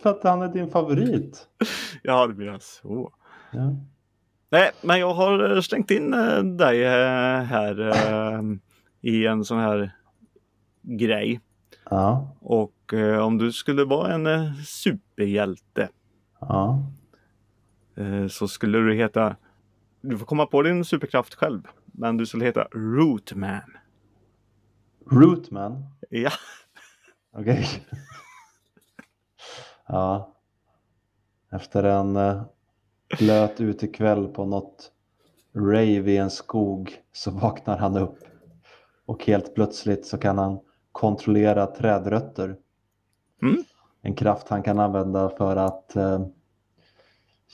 För 0.03 0.11
att 0.11 0.25
han 0.25 0.42
är 0.42 0.49
din 0.49 0.70
favorit. 0.70 1.49
ja, 2.03 2.27
det 2.27 2.35
blir 2.35 2.59
så. 2.61 3.12
Ja. 3.53 3.77
Nej, 4.51 4.70
men 4.83 5.01
jag 5.01 5.14
har 5.14 5.55
eh, 5.55 5.61
slängt 5.61 5.90
in 5.90 6.14
eh, 6.14 6.42
dig 6.42 6.85
eh, 6.85 7.42
här 7.42 7.94
i 9.01 9.27
en 9.27 9.44
sån 9.44 9.59
här 9.59 9.97
grej. 10.83 11.40
Ja. 11.90 12.37
Och 12.40 12.94
om 13.20 13.38
du 13.38 13.53
skulle 13.53 13.85
vara 13.85 14.14
en 14.14 14.55
superhjälte 14.64 15.88
ja. 16.40 16.87
så 18.31 18.49
skulle 18.49 18.79
du 18.79 18.94
heta 18.94 19.37
Du 20.01 20.18
får 20.18 20.27
komma 20.27 20.47
på 20.47 20.62
din 20.62 20.85
superkraft 20.85 21.35
själv. 21.35 21.62
Men 21.85 22.16
du 22.16 22.27
skulle 22.27 22.44
heta 22.44 22.68
Rootman. 22.75 23.77
Rootman. 25.11 25.85
Ja, 26.11 26.31
Okej. 27.37 27.67
ja. 29.88 30.31
Efter 31.53 31.83
en 31.85 32.17
eh, 32.17 32.43
blöt 33.19 33.61
utekväll 33.61 34.29
på 34.29 34.45
något 34.45 34.93
rave 35.57 36.11
i 36.12 36.17
en 36.17 36.31
skog 36.31 36.93
så 37.12 37.31
vaknar 37.31 37.79
han 37.79 37.97
upp. 37.97 38.19
Och 39.07 39.25
helt 39.25 39.55
plötsligt 39.55 40.07
så 40.07 40.19
kan 40.19 40.38
han 40.38 40.59
kontrollera 40.93 41.67
trädrötter. 41.67 42.57
Mm. 43.43 43.64
En 44.03 44.14
kraft 44.14 44.49
han 44.49 44.62
kan 44.62 44.79
använda 44.79 45.31
för 45.31 45.57
att 45.57 45.97
eh, 45.97 46.27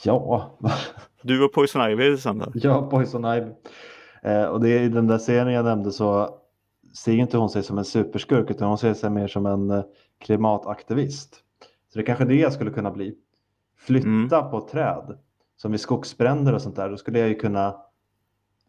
Ja, 0.05 0.59
du 1.23 1.45
och 1.45 1.53
Poison 1.53 1.91
Ivy 1.91 2.17
sen 2.17 2.39
då. 2.39 2.47
ja 2.55 2.91
Poison 2.91 3.25
Ivy. 3.25 3.51
Eh, 4.23 4.45
och 4.45 4.61
det 4.61 4.69
är 4.69 4.81
i 4.81 4.89
den 4.89 5.07
där 5.07 5.19
serien 5.19 5.53
jag 5.53 5.65
nämnde 5.65 5.93
så 5.93 6.40
ser 6.93 7.13
inte 7.13 7.37
hon 7.39 7.51
sig 7.51 7.63
som 7.63 7.79
en 7.79 7.85
superskurk 7.85 8.51
utan 8.51 8.69
hon 8.69 8.79
ser 8.79 8.95
sig 8.95 9.11
mer 9.11 9.29
som 9.29 9.47
en 9.47 9.71
eh, 9.71 9.83
klimataktivist. 10.21 11.35
Så 11.89 11.99
det 11.99 12.01
är 12.01 12.07
kanske 12.07 12.25
det 12.25 12.35
jag 12.35 12.53
skulle 12.53 12.71
kunna 12.71 12.91
bli. 12.91 13.15
Flytta 13.79 14.43
på 14.43 14.69
träd. 14.69 15.19
Som 15.57 15.71
vid 15.71 15.81
skogsbränder 15.81 16.53
och 16.55 16.63
sånt 16.63 16.77
där. 16.77 16.91
Då 16.91 16.97
skulle 16.97 17.19
jag 17.19 17.29
ju 17.29 17.35
kunna 17.35 17.77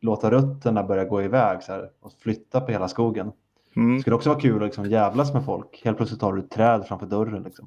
låta 0.02 0.32
rötterna 0.32 0.84
börja 0.84 1.06
gå 1.06 1.22
iväg 1.24 1.64
så 1.64 1.72
här, 1.72 1.90
och 2.00 2.12
flytta 2.20 2.62
på 2.62 2.72
hela 2.72 2.88
skogen. 2.88 3.32
Mm. 3.76 3.96
Det 3.96 4.02
skulle 4.02 4.16
också 4.16 4.30
vara 4.30 4.40
kul 4.40 4.56
att 4.56 4.62
liksom 4.62 4.86
jävlas 4.86 5.34
med 5.34 5.46
folk. 5.46 5.82
Helt 5.84 5.98
plötsligt 5.98 6.22
har 6.22 6.34
du 6.34 6.40
ett 6.40 6.52
träd 6.52 6.86
framför 6.88 7.06
dörren. 7.06 7.44
Liksom. 7.44 7.66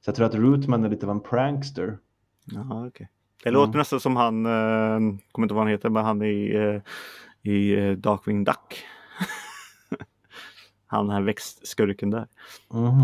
Så 0.00 0.08
jag 0.08 0.14
tror 0.14 0.26
att 0.26 0.34
Rootman 0.34 0.84
är 0.84 0.88
lite 0.88 1.06
av 1.06 1.10
en 1.10 1.20
prankster. 1.20 1.98
Ja, 2.44 2.86
okej. 2.86 3.08
Det 3.42 3.48
Mm. 3.48 3.60
låter 3.60 3.78
nästan 3.78 4.00
som 4.00 4.16
han, 4.16 4.46
eh, 4.46 4.98
kommer 5.32 5.44
inte 5.44 5.52
ihåg 5.52 5.56
vad 5.56 5.58
han 5.58 5.68
heter, 5.68 5.88
men 5.90 6.04
han 6.04 6.22
i, 6.22 6.54
eh, 6.54 6.80
i 7.52 7.74
eh, 7.88 7.92
Darkwing 7.92 8.44
Duck. 8.44 8.84
Han 10.86 11.06
den 11.06 11.14
här 11.14 11.22
växtskurken 11.22 12.10
där. 12.10 12.28
Mhm. 12.70 13.02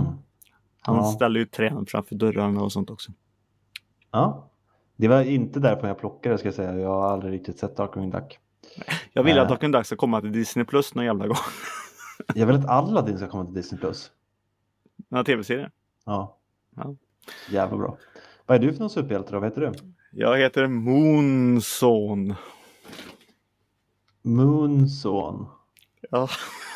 Han 0.81 0.97
Ja. 0.97 1.05
ställer 1.05 1.40
ju 1.40 1.47
träd 1.47 1.85
framför 1.88 2.14
dörrarna 2.14 2.62
och 2.62 2.73
sånt 2.73 2.90
också. 2.90 3.12
Ja, 4.11 4.51
det 4.97 5.09
var 5.09 5.23
inte 5.23 5.61
därför 5.61 5.88
jag 5.88 5.99
plockade 5.99 6.38
ska 6.38 6.49
jag 6.49 6.55
säga. 6.55 6.79
Jag 6.79 6.88
har 6.88 7.11
aldrig 7.12 7.33
riktigt 7.33 7.59
sett 7.59 7.77
Darkwing 7.77 8.11
Duck. 8.11 8.38
Jag 9.12 9.23
vill 9.23 9.35
Nej. 9.35 9.43
att 9.43 9.49
Darkwing 9.49 9.73
Duck 9.73 9.87
ska 9.87 9.97
komma 9.97 10.21
till 10.21 10.33
Disney 10.33 10.64
Plus 10.64 10.95
någon 10.95 11.05
jävla 11.05 11.27
gång. 11.27 11.37
Jag 12.35 12.47
vill 12.47 12.57
att 12.57 12.69
Aladdin 12.69 13.16
ska 13.19 13.29
komma 13.29 13.45
till 13.45 13.55
Disney+. 13.55 13.81
Plus. 13.81 14.11
Den 14.97 15.16
här 15.16 15.25
tv-serien. 15.25 15.71
Ja. 16.05 16.38
Ja. 16.77 16.95
Jävla 17.51 17.77
bra. 17.77 17.97
Vad 18.47 18.57
är 18.57 18.61
du 18.61 18.73
för 18.73 18.81
någon 18.81 18.90
superhjälte 18.90 19.33
då? 19.33 19.40
Vad 19.40 19.49
heter 19.49 19.61
du? 19.61 19.73
Jag 20.12 20.38
heter 20.38 20.66
Moonson. 20.66 22.35
Moonson. 24.23 25.47
Ja, 26.11 26.29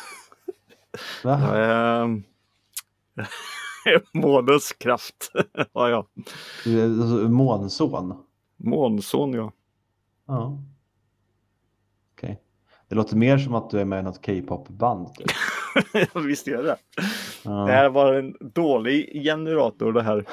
Är... 1.23 2.21
Månens 4.13 4.73
kraft 4.73 5.31
har 5.73 5.89
jag. 5.89 6.05
Är 6.65 6.83
alltså 6.83 7.29
månson? 7.29 8.23
Månson 8.57 9.33
ja. 9.33 9.51
Ja. 10.27 10.57
Okej. 12.13 12.41
Det 12.89 12.95
låter 12.95 13.15
mer 13.15 13.37
som 13.37 13.55
att 13.55 13.69
du 13.69 13.79
är 13.79 13.85
med 13.85 13.99
i 13.99 14.03
något 14.03 14.25
K-pop-band. 14.25 15.15
Typ. 15.15 15.27
Visst 16.25 16.47
gör 16.47 16.63
det. 16.63 16.77
Ja. 17.43 17.51
Det 17.51 17.71
här 17.71 17.89
var 17.89 18.13
en 18.13 18.35
dålig 18.39 19.23
generator 19.23 19.93
det 19.93 20.01
här. 20.01 20.25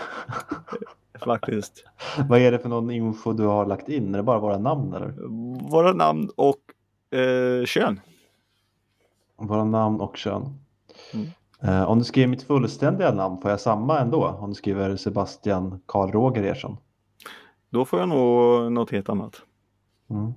Faktiskt. 1.25 1.85
Vad 2.29 2.41
är 2.41 2.53
det 2.53 2.59
för 2.59 2.69
någon 2.69 2.91
info 2.91 3.33
du 3.33 3.45
har 3.45 3.67
lagt 3.67 3.89
in? 3.89 4.15
Är 4.15 4.19
det 4.19 4.23
bara 4.23 4.39
våra 4.39 4.59
namn 4.59 4.95
eller? 4.95 5.15
Våra 5.71 5.93
namn 5.93 6.31
och 6.37 6.59
eh, 7.19 7.65
kön. 7.65 8.01
Våra 9.43 9.65
namn 9.65 10.01
och 10.01 10.17
kön. 10.17 10.59
Mm. 11.15 11.27
Eh, 11.61 11.83
om 11.91 11.99
du 11.99 12.05
skriver 12.05 12.29
mitt 12.29 12.43
fullständiga 12.43 13.15
namn, 13.15 13.41
får 13.41 13.51
jag 13.51 13.61
samma 13.61 14.01
ändå? 14.01 14.27
Om 14.27 14.49
du 14.49 14.55
skriver 14.55 14.97
Sebastian 14.97 15.81
Karl 15.87 16.11
Roger 16.11 16.43
Ersson? 16.43 16.77
Då 17.71 17.85
får 17.85 17.99
jag 18.01 18.09
nog 18.09 18.73
något 18.73 18.91
helt 18.91 19.09
annat. 19.09 19.43
Mm. 20.11 20.33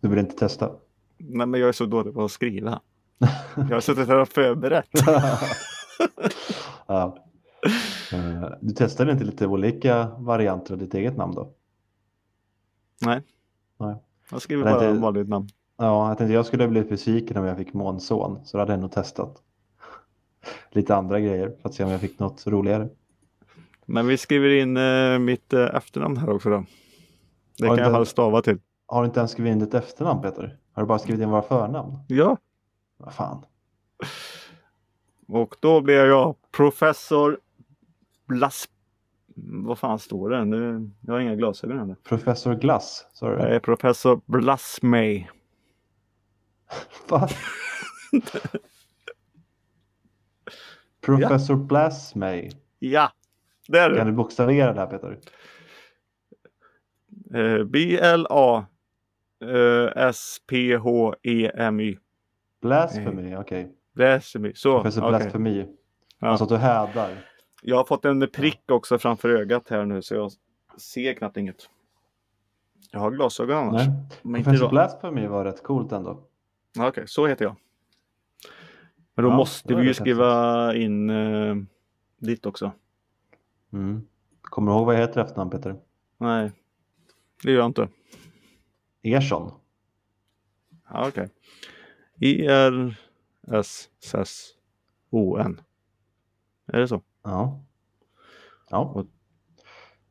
Du 0.00 0.08
vill 0.08 0.18
inte 0.18 0.36
testa? 0.36 0.70
Nej 1.18 1.46
men 1.46 1.60
jag 1.60 1.68
är 1.68 1.72
så 1.72 1.86
dålig 1.86 2.14
på 2.14 2.24
att 2.24 2.30
skriva. 2.30 2.80
Jag 3.56 3.64
har 3.76 3.80
suttit 3.80 4.08
här 4.08 4.18
och 4.18 4.28
förberett. 4.28 4.88
ja. 6.86 7.16
Eh, 8.12 8.50
Du 8.60 8.74
testade 8.74 9.12
inte 9.12 9.24
lite 9.24 9.46
olika 9.46 10.08
varianter 10.18 10.72
av 10.72 10.78
ditt 10.78 10.94
eget 10.94 11.16
namn 11.16 11.34
då? 11.34 11.48
Nej. 13.00 13.22
Nej. 13.78 13.96
Jag 14.30 14.42
skriver 14.42 14.64
bara 14.64 14.92
vanligt 14.92 15.28
namn. 15.28 15.48
Ja, 15.82 16.08
jag 16.08 16.18
tänkte 16.18 16.34
jag 16.34 16.46
skulle 16.46 16.68
bli 16.68 16.82
besviken 16.82 17.36
om 17.36 17.44
jag 17.44 17.56
fick 17.56 17.72
månson, 17.72 18.44
så 18.44 18.56
då 18.56 18.62
hade 18.62 18.72
jag 18.72 18.80
nog 18.80 18.92
testat 18.92 19.36
lite 20.70 20.94
andra 20.96 21.20
grejer 21.20 21.56
för 21.62 21.68
att 21.68 21.74
se 21.74 21.84
om 21.84 21.90
jag 21.90 22.00
fick 22.00 22.18
något 22.18 22.46
roligare. 22.46 22.88
Men 23.86 24.06
vi 24.06 24.16
skriver 24.16 24.48
in 24.48 24.76
eh, 24.76 25.18
mitt 25.18 25.52
eh, 25.52 25.74
efternamn 25.74 26.16
här 26.16 26.30
också 26.30 26.50
då. 26.50 26.64
Det 27.58 27.66
Har 27.66 27.76
kan 27.76 27.82
jag 27.84 27.90
inte- 27.90 27.98
ha 27.98 28.04
stava 28.04 28.42
till. 28.42 28.58
Har 28.86 29.02
du 29.02 29.06
inte 29.06 29.20
ens 29.20 29.30
skrivit 29.32 29.52
in 29.52 29.58
ditt 29.58 29.74
efternamn 29.74 30.22
Peter? 30.22 30.58
Har 30.72 30.82
du 30.82 30.86
bara 30.86 30.98
skrivit 30.98 31.22
in 31.22 31.30
våra 31.30 31.42
förnamn? 31.42 31.98
Ja. 32.08 32.36
Vad 32.96 33.14
fan? 33.14 33.44
Och 35.28 35.54
då 35.60 35.80
blir 35.80 36.04
jag 36.04 36.34
professor 36.56 37.38
Blas... 38.26 38.68
Vad 39.64 39.78
fan 39.78 39.98
står 39.98 40.30
det? 40.30 40.44
Nu, 40.44 40.90
jag 41.00 41.12
har 41.12 41.20
inga 41.20 41.34
glasögon 41.34 41.78
här. 41.78 41.96
Professor 42.04 42.54
Glass, 42.54 43.06
sa 43.12 43.30
du 43.30 43.36
det? 43.36 43.54
är 43.54 43.60
professor 43.60 44.20
Blasmey. 44.26 45.26
Va? 47.08 47.28
Professor 51.00 51.56
Blasmey. 51.56 52.50
Ja, 52.78 53.12
det 53.68 53.78
är 53.78 53.88
Kan 53.88 53.98
det. 53.98 54.04
du 54.04 54.12
bokstavera 54.16 54.72
det 54.72 54.80
här 54.80 54.86
Peter? 54.86 55.18
Eh, 57.34 57.64
B-L-A 57.64 58.66
eh, 59.44 59.86
S-P-H-E-M-Y. 60.08 61.98
Blasphemy, 62.62 63.36
okej. 63.36 63.72
Blasphemy. 63.94 64.52
Så, 64.54 64.76
Professor 64.76 65.02
okej. 65.02 65.18
Blasphemy. 65.18 65.66
Ja. 66.18 66.28
Alltså 66.28 66.44
att 66.44 66.50
du 66.50 66.56
hädar. 66.56 67.26
Jag 67.62 67.76
har 67.76 67.84
fått 67.84 68.04
en 68.04 68.28
prick 68.28 68.70
också 68.70 68.98
framför 68.98 69.28
ögat 69.28 69.68
här 69.68 69.84
nu 69.84 70.02
så 70.02 70.14
jag 70.14 70.30
ser 70.76 71.14
knappt 71.14 71.36
inget. 71.36 71.68
Jag 72.92 73.00
har 73.00 73.10
glasögon 73.10 73.56
annars. 73.58 73.86
Nej. 73.86 73.96
Men 74.22 74.36
inte 74.38 74.50
Professor. 74.50 74.68
Blasphemy 74.70 75.26
var 75.26 75.44
rätt 75.44 75.62
coolt 75.62 75.92
ändå. 75.92 76.20
Okej, 76.78 77.04
så 77.08 77.26
heter 77.26 77.44
jag. 77.44 77.56
Men 79.14 79.24
då 79.24 79.30
Ja, 79.30 79.36
måste 79.36 79.74
vi 79.74 79.82
ju 79.86 79.94
skriva 79.94 80.74
in 80.74 81.10
eh, 81.10 81.56
ditt 82.18 82.46
också. 82.46 82.72
Mm. 83.72 84.06
Kommer 84.42 84.72
du 84.72 84.78
ihåg 84.78 84.86
vad 84.86 84.94
jag 84.94 85.00
heter 85.00 85.20
efternamn 85.20 85.50
Peter? 85.50 85.80
Nej, 86.18 86.52
det 87.42 87.50
gör 87.50 87.58
jag 87.58 87.66
inte. 87.66 87.88
Ersson. 89.02 89.52
Ja, 90.88 91.08
Okej. 91.08 91.28
I-R-S-S-O-N. 94.30 95.60
Är 96.66 96.80
det 96.80 96.88
så? 96.88 97.02
Ja. 97.22 97.62
Ja. 98.70 98.78
Och- 98.78 99.06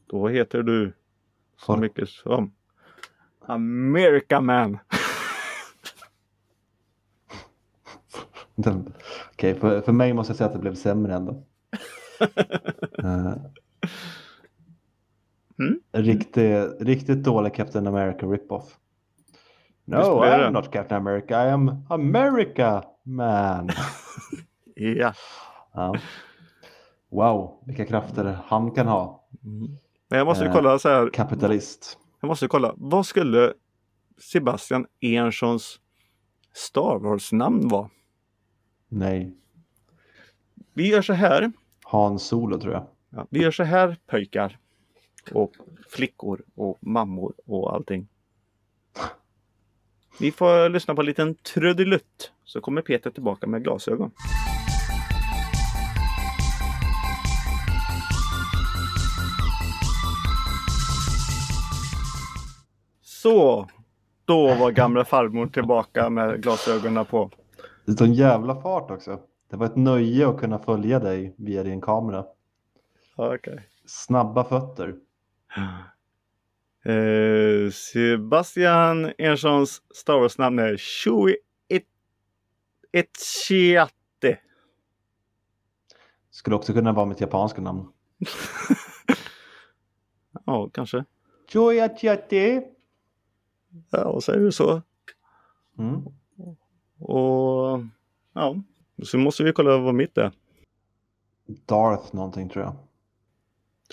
Då 0.06 0.28
heter 0.28 0.64
du 0.64 0.94
så 1.58 1.78
mycket 1.78 2.10
som 2.10 2.54
America 3.40 4.42
Man. 4.42 4.78
Okej, 9.34 9.56
för, 9.56 9.82
för 9.82 9.92
mig 9.92 10.14
måste 10.14 10.32
jag 10.32 10.38
säga 10.38 10.48
att 10.48 10.54
det 10.54 10.60
blev 10.60 10.76
sämre 10.76 11.14
ändå. 11.16 11.44
Eh, 13.04 13.34
Mm. 15.60 15.80
riktigt, 15.92 16.82
riktigt 16.82 17.24
dålig 17.24 17.54
Captain 17.54 17.88
America 17.88 18.26
rip-off. 18.26 18.64
No, 19.86 20.20
blev 20.22 20.32
det? 20.32 20.48
I'm 20.48 20.52
not 20.52 20.72
Captain 20.72 21.02
America, 21.02 21.46
I 21.48 21.50
am 21.50 21.86
America 21.90 22.84
man. 23.04 23.70
Ja. 24.76 25.14
ja. 25.74 25.96
Wow, 27.10 27.64
vilka 27.66 27.86
krafter 27.86 28.38
han 28.46 28.72
kan 28.72 28.88
ha. 28.88 29.28
Mm. 29.44 29.78
Men 30.10 30.18
jag 30.18 30.26
måste 30.28 30.44
ju 30.44 30.50
Eh. 30.50 30.56
kolla 30.56 30.80
så 30.80 30.90
här. 30.90 31.10
Kapitalist. 31.14 31.98
Jag 32.22 32.28
måste 32.28 32.48
kolla. 32.48 32.74
Vad 32.78 33.06
skulle 33.06 33.54
Sebastian 34.18 34.86
Ernsons 35.02 35.80
Star 36.54 37.00
Wars-namn 37.00 37.68
vara? 37.68 37.90
Nej, 38.90 39.32
Vi 40.74 40.88
gör 40.88 41.02
så 41.02 41.14
här. 41.14 41.52
Han 41.84 42.20
Solo 42.20 42.60
tror 42.60 42.74
jag. 42.74 42.88
Ja, 43.10 43.28
vi 43.30 43.42
gör 43.42 43.52
så 43.52 43.64
här 43.64 43.98
pojkar. 44.08 44.58
Och 45.32 45.52
flickor 45.90 46.42
och 46.56 46.78
mammor 46.82 47.34
och 47.46 47.74
allting. 47.76 48.08
Vi 50.20 50.32
får 50.32 50.70
lyssna 50.70 50.96
på 50.96 51.02
en 51.02 51.06
liten 51.06 51.36
trudelutt. 51.36 52.32
Så 52.44 52.62
kommer 52.62 52.82
Peter 52.82 53.10
tillbaka 53.10 53.48
med 53.48 53.64
glasögon. 53.64 54.12
Så, 63.02 63.70
då 64.26 64.56
var 64.56 64.72
gamla 64.72 65.06
farmor 65.06 65.48
tillbaka 65.48 66.10
med 66.10 66.44
glasögonen 66.44 67.06
på. 67.06 67.32
Det 67.98 68.02
är 68.02 68.06
en 68.06 68.14
jävla 68.14 68.62
fart 68.62 68.92
också. 68.92 69.20
Det 69.50 69.56
var 69.58 69.66
ett 69.66 69.76
nöje 69.76 70.28
att 70.28 70.40
kunna 70.40 70.60
följa 70.60 71.00
dig 71.00 71.36
via 71.38 71.64
din 71.64 71.82
kamera. 71.82 72.26
Okej. 73.16 73.68
Snabba 73.86 74.44
fötter. 74.44 74.96
Eh, 76.86 77.72
Sebastian 77.72 79.12
Erssons 79.18 79.82
Star 79.96 80.20
Wars-namn 80.20 80.60
är 80.60 80.74
It- 81.70 81.84
Etchiate. 82.92 84.40
Skulle 86.32 86.56
också 86.56 86.74
kunna 86.74 86.94
vara 86.94 87.06
mitt 87.06 87.22
japanska 87.22 87.62
namn. 87.62 87.88
Ja, 90.46 90.70
kanske. 90.74 91.06
Joya 91.52 91.98
Chiati. 91.98 92.62
Ja, 93.90 94.04
och 94.06 94.24
säger 94.24 94.40
du 94.40 94.52
så. 94.52 94.82
Mm. 95.80 96.02
Och 97.00 97.80
ja, 98.34 98.56
så 99.04 99.18
måste 99.18 99.44
vi 99.44 99.54
kolla 99.54 99.78
vad 99.78 99.96
mitt 99.96 100.18
är. 100.18 100.32
Darth 101.66 102.16
någonting 102.16 102.50
tror 102.50 102.66
jag. 102.66 102.76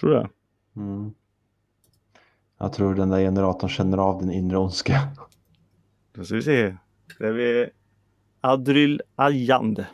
Tror 0.01 0.14
jag. 0.14 0.29
Mm. 0.77 1.14
Jag 2.59 2.73
tror 2.73 2.95
den 2.95 3.09
där 3.09 3.19
generatorn 3.19 3.71
känner 3.71 3.99
av 3.99 4.21
din 4.21 4.31
inre 4.31 4.59
ondska. 4.59 5.09
Då 6.12 6.25
ska 6.25 6.35
vi 6.35 6.42
se. 6.42 6.77
Det 7.19 7.27
är 7.27 7.33
vi 7.33 7.71
Adryl 8.40 9.03
Ajand. 9.16 9.87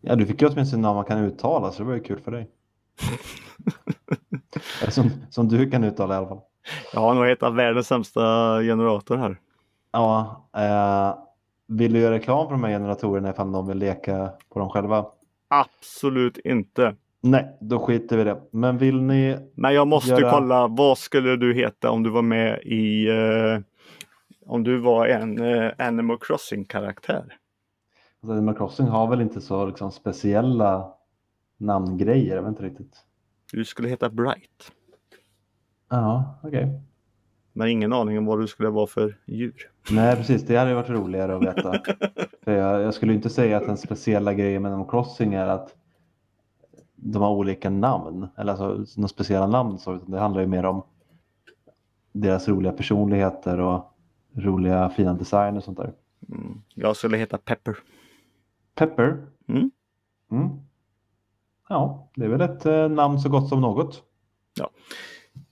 Ja, 0.00 0.16
du 0.16 0.26
fick 0.26 0.42
ju 0.42 0.48
åtminstone 0.48 0.82
namn 0.82 0.96
man 0.96 1.04
kan 1.04 1.18
uttala 1.18 1.72
så 1.72 1.82
det 1.82 1.88
var 1.88 1.94
ju 1.94 2.02
kul 2.02 2.20
för 2.20 2.32
dig. 2.32 2.50
Som, 4.88 5.10
som 5.30 5.48
du 5.48 5.70
kan 5.70 5.84
uttala 5.84 6.14
i 6.14 6.16
alla 6.16 6.28
fall. 6.28 6.40
Jag 6.92 7.00
har 7.00 7.14
nog 7.14 7.26
hittat 7.26 7.54
världens 7.54 7.86
sämsta 7.86 8.20
generator 8.62 9.16
här. 9.16 9.40
Ja, 9.92 10.44
eh, 10.56 11.14
vill 11.66 11.92
du 11.92 12.00
göra 12.00 12.14
reklam 12.14 12.46
för 12.46 12.52
de 12.54 12.64
här 12.64 12.70
generatorerna 12.70 13.30
ifall 13.30 13.52
de 13.52 13.66
vill 13.66 13.78
leka 13.78 14.32
på 14.48 14.58
dem 14.58 14.70
själva? 14.70 15.06
Absolut 15.48 16.38
inte. 16.38 16.96
Nej, 17.20 17.56
då 17.60 17.78
skiter 17.78 18.16
vi 18.16 18.22
i 18.22 18.24
det. 18.24 18.40
Men 18.50 18.78
vill 18.78 19.02
ni? 19.02 19.36
Men 19.54 19.74
jag 19.74 19.86
måste 19.88 20.10
Göra- 20.10 20.30
kolla, 20.30 20.66
vad 20.66 20.98
skulle 20.98 21.36
du 21.36 21.54
heta 21.54 21.90
om 21.90 22.02
du 22.02 22.10
var 22.10 22.22
med 22.22 22.60
i... 22.62 23.08
Eh, 23.08 23.60
om 24.46 24.64
du 24.64 24.78
var 24.78 25.06
en 25.06 25.38
eh, 25.42 25.72
Animal 25.78 26.18
Crossing-karaktär? 26.18 27.36
Alltså, 28.20 28.32
Animal 28.32 28.56
Crossing 28.56 28.86
har 28.86 29.10
väl 29.10 29.20
inte 29.20 29.40
så 29.40 29.66
liksom, 29.66 29.92
speciella 29.92 30.92
namngrejer, 31.56 32.34
jag 32.36 32.42
vet 32.42 32.48
inte 32.48 32.62
riktigt. 32.62 32.96
Du 33.52 33.64
skulle 33.64 33.88
heta 33.88 34.10
Bright. 34.10 34.72
Ja, 35.90 36.38
okej. 36.42 36.80
Men 37.56 37.68
ingen 37.68 37.92
aning 37.92 38.18
om 38.18 38.26
vad 38.26 38.40
du 38.40 38.46
skulle 38.46 38.68
vara 38.68 38.86
för 38.86 39.18
djur. 39.26 39.70
Nej, 39.90 40.16
precis. 40.16 40.42
Det 40.42 40.56
hade 40.56 40.70
ju 40.70 40.76
varit 40.76 40.90
roligare 40.90 41.36
att 41.36 41.42
veta. 41.42 41.82
För 42.42 42.52
jag, 42.52 42.82
jag 42.82 42.94
skulle 42.94 43.14
inte 43.14 43.30
säga 43.30 43.56
att 43.56 43.66
den 43.66 43.76
speciella 43.76 44.34
grejen 44.34 44.62
med 44.62 44.72
Animal 44.72 44.90
Crossing 44.90 45.34
är 45.34 45.46
att 45.46 45.74
de 46.96 47.22
har 47.22 47.30
olika 47.30 47.70
namn. 47.70 48.28
Eller 48.36 48.52
alltså 48.52 49.00
några 49.00 49.08
speciella 49.08 49.46
namn. 49.46 49.78
Så, 49.78 49.94
utan 49.94 50.10
det 50.10 50.20
handlar 50.20 50.40
ju 50.40 50.46
mer 50.46 50.64
om 50.64 50.82
deras 52.12 52.48
roliga 52.48 52.72
personligheter 52.72 53.60
och 53.60 53.94
roliga 54.36 54.90
fina 54.90 55.14
design 55.14 55.56
och 55.56 55.64
sånt 55.64 55.78
där. 55.78 55.92
Mm. 56.28 56.62
Jag 56.74 56.96
skulle 56.96 57.16
heta 57.16 57.38
Pepper. 57.38 57.76
Pepper. 58.74 59.26
Mm. 59.48 59.70
Mm. 60.30 60.48
Ja, 61.68 62.10
det 62.14 62.24
är 62.24 62.28
väl 62.28 62.40
ett 62.40 62.66
eh, 62.66 62.88
namn 62.88 63.20
så 63.20 63.28
gott 63.28 63.48
som 63.48 63.60
något. 63.60 64.02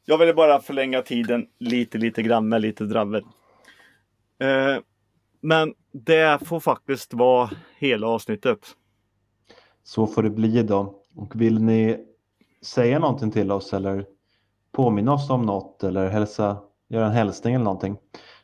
Jag 0.04 0.18
ville 0.18 0.34
bara 0.34 0.60
förlänga 0.60 1.02
tiden 1.02 1.46
lite, 1.58 1.98
lite 1.98 2.22
grann 2.22 2.48
med 2.48 2.60
lite 2.60 2.84
dravel. 2.84 3.22
Eh, 4.38 4.82
men 5.40 5.74
det 5.92 6.46
får 6.46 6.60
faktiskt 6.60 7.14
vara 7.14 7.50
hela 7.78 8.06
avsnittet. 8.06 8.58
Så 9.82 10.06
får 10.06 10.22
det 10.22 10.30
bli 10.30 10.62
då. 10.62 11.02
Och 11.16 11.40
vill 11.40 11.62
ni 11.62 12.06
säga 12.62 12.98
någonting 12.98 13.30
till 13.30 13.52
oss 13.52 13.72
eller 13.72 14.06
påminna 14.72 15.12
oss 15.12 15.30
om 15.30 15.42
något 15.42 15.84
eller 15.84 16.08
hälsa, 16.08 16.58
göra 16.88 17.06
en 17.06 17.12
hälsning 17.12 17.54
eller 17.54 17.64
någonting 17.64 17.96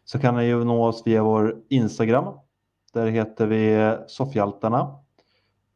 så 0.09 0.19
kan 0.19 0.37
ni 0.37 0.45
ju 0.45 0.65
nå 0.65 0.87
oss 0.87 1.03
via 1.07 1.23
vår 1.23 1.57
Instagram. 1.69 2.35
Där 2.93 3.07
heter 3.07 3.47
vi 3.47 3.95
Soffhjältarna. 4.09 4.99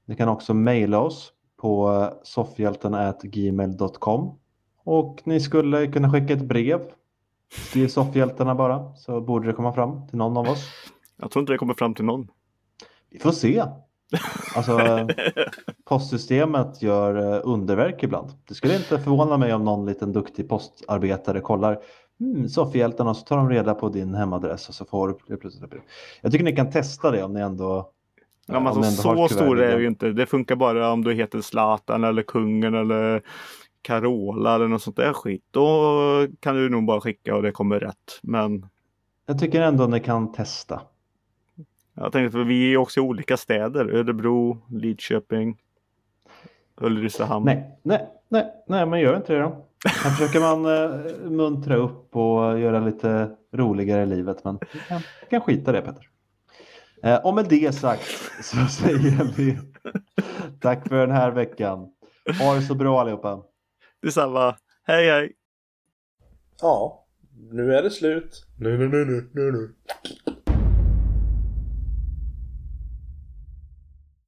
Ni 0.04 0.16
kan 0.16 0.28
också 0.28 0.54
mejla 0.54 1.00
oss 1.00 1.32
på 1.56 2.08
soffhjältarna.gmail.com 2.22 4.38
och 4.84 5.20
ni 5.24 5.40
skulle 5.40 5.86
kunna 5.86 6.12
skicka 6.12 6.32
ett 6.32 6.44
brev. 6.44 6.80
Skriv 7.52 7.88
Soffhjältarna 7.88 8.54
bara 8.54 8.94
så 8.94 9.20
borde 9.20 9.46
det 9.46 9.52
komma 9.52 9.72
fram 9.72 10.08
till 10.08 10.18
någon 10.18 10.36
av 10.36 10.48
oss. 10.48 10.68
Jag 11.16 11.30
tror 11.30 11.40
inte 11.40 11.52
det 11.52 11.58
kommer 11.58 11.74
fram 11.74 11.94
till 11.94 12.04
någon. 12.04 12.28
Vi 13.10 13.18
får 13.18 13.32
se. 13.32 13.64
Alltså, 14.56 14.78
postsystemet 15.84 16.82
gör 16.82 17.34
eh, 17.34 17.40
underverk 17.44 18.02
ibland. 18.02 18.30
Det 18.48 18.54
skulle 18.54 18.76
inte 18.76 18.98
förvåna 18.98 19.36
mig 19.36 19.54
om 19.54 19.64
någon 19.64 19.86
liten 19.86 20.12
duktig 20.12 20.48
postarbetare 20.48 21.40
kollar 21.40 21.78
mm, 22.20 22.48
Soffhjältarna 22.48 23.10
och 23.10 23.16
så 23.16 23.24
tar 23.24 23.36
de 23.36 23.50
reda 23.50 23.74
på 23.74 23.88
din 23.88 24.14
hemadress 24.14 24.68
och 24.68 24.74
så 24.74 24.84
får 24.84 25.18
du 25.28 25.36
plötsligt. 25.36 25.70
brev. 25.70 25.82
Jag 26.20 26.32
tycker 26.32 26.44
ni 26.44 26.56
kan 26.56 26.70
testa 26.70 27.10
det 27.10 27.22
om 27.22 27.34
ni 27.34 27.40
ändå 27.40 27.92
Ja, 28.46 28.60
men 28.60 28.66
alltså, 28.66 29.02
så 29.02 29.28
stor 29.28 29.60
är 29.60 29.76
det 29.76 29.82
ju 29.82 29.88
inte. 29.88 30.12
Det 30.12 30.26
funkar 30.26 30.56
bara 30.56 30.92
om 30.92 31.04
du 31.04 31.14
heter 31.14 31.40
Zlatan 31.40 32.04
eller 32.04 32.22
Kungen 32.22 32.74
eller 32.74 33.22
Carola 33.82 34.54
eller 34.54 34.68
något 34.68 34.82
sånt 34.82 34.96
där 34.96 35.12
skit. 35.12 35.44
Då 35.50 36.26
kan 36.40 36.54
du 36.56 36.68
nog 36.68 36.84
bara 36.86 37.00
skicka 37.00 37.34
och 37.36 37.42
det 37.42 37.52
kommer 37.52 37.80
rätt. 37.80 38.20
Men 38.22 38.66
Jag 39.26 39.38
tycker 39.38 39.60
ändå 39.62 39.86
ni 39.86 40.00
kan 40.00 40.32
testa. 40.32 40.80
jag 41.94 42.12
tänkte 42.12 42.32
för 42.32 42.44
vi 42.44 42.72
är 42.72 42.76
också 42.76 43.00
i 43.00 43.02
olika 43.02 43.36
städer. 43.36 43.84
Örebro, 43.94 44.58
Lidköping, 44.70 45.58
Ulricehamn. 46.80 47.44
Nej, 47.44 47.78
nej, 47.82 48.08
nej, 48.28 48.52
nej, 48.66 48.86
men 48.86 49.00
gör 49.00 49.16
inte 49.16 49.32
det 49.32 49.40
då. 49.40 49.66
Här 49.84 50.10
försöker 50.10 50.40
man 50.40 50.64
eh, 50.66 51.30
muntra 51.30 51.76
upp 51.76 52.16
och 52.16 52.60
göra 52.60 52.80
lite 52.80 53.30
roligare 53.52 54.02
i 54.02 54.06
livet, 54.06 54.44
men 54.44 54.58
vi 54.72 54.78
kan, 54.88 55.00
vi 55.20 55.26
kan 55.30 55.40
skita 55.40 55.72
det 55.72 55.80
Peter. 55.82 56.08
Eh, 57.02 57.26
och 57.26 57.34
med 57.34 57.46
det 57.48 57.74
sagt 57.74 58.02
så 58.42 58.56
säger 58.70 59.36
vi 59.36 59.58
tack 60.60 60.88
för 60.88 61.06
den 61.06 61.16
här 61.16 61.30
veckan. 61.30 61.88
Ha 62.40 62.54
det 62.54 62.62
så 62.62 62.74
bra 62.74 63.00
allihopa. 63.00 63.42
Detsamma. 64.02 64.56
Hej 64.84 65.06
hej! 65.06 65.32
Ja, 66.60 67.06
nu 67.50 67.74
är 67.74 67.82
det 67.82 67.90
slut. 67.90 68.46
Nu, 68.58 68.78
nu, 68.78 68.88
nu, 68.88 69.04
nu, 69.04 69.30
nu, 69.32 69.52
nu. 69.52 69.74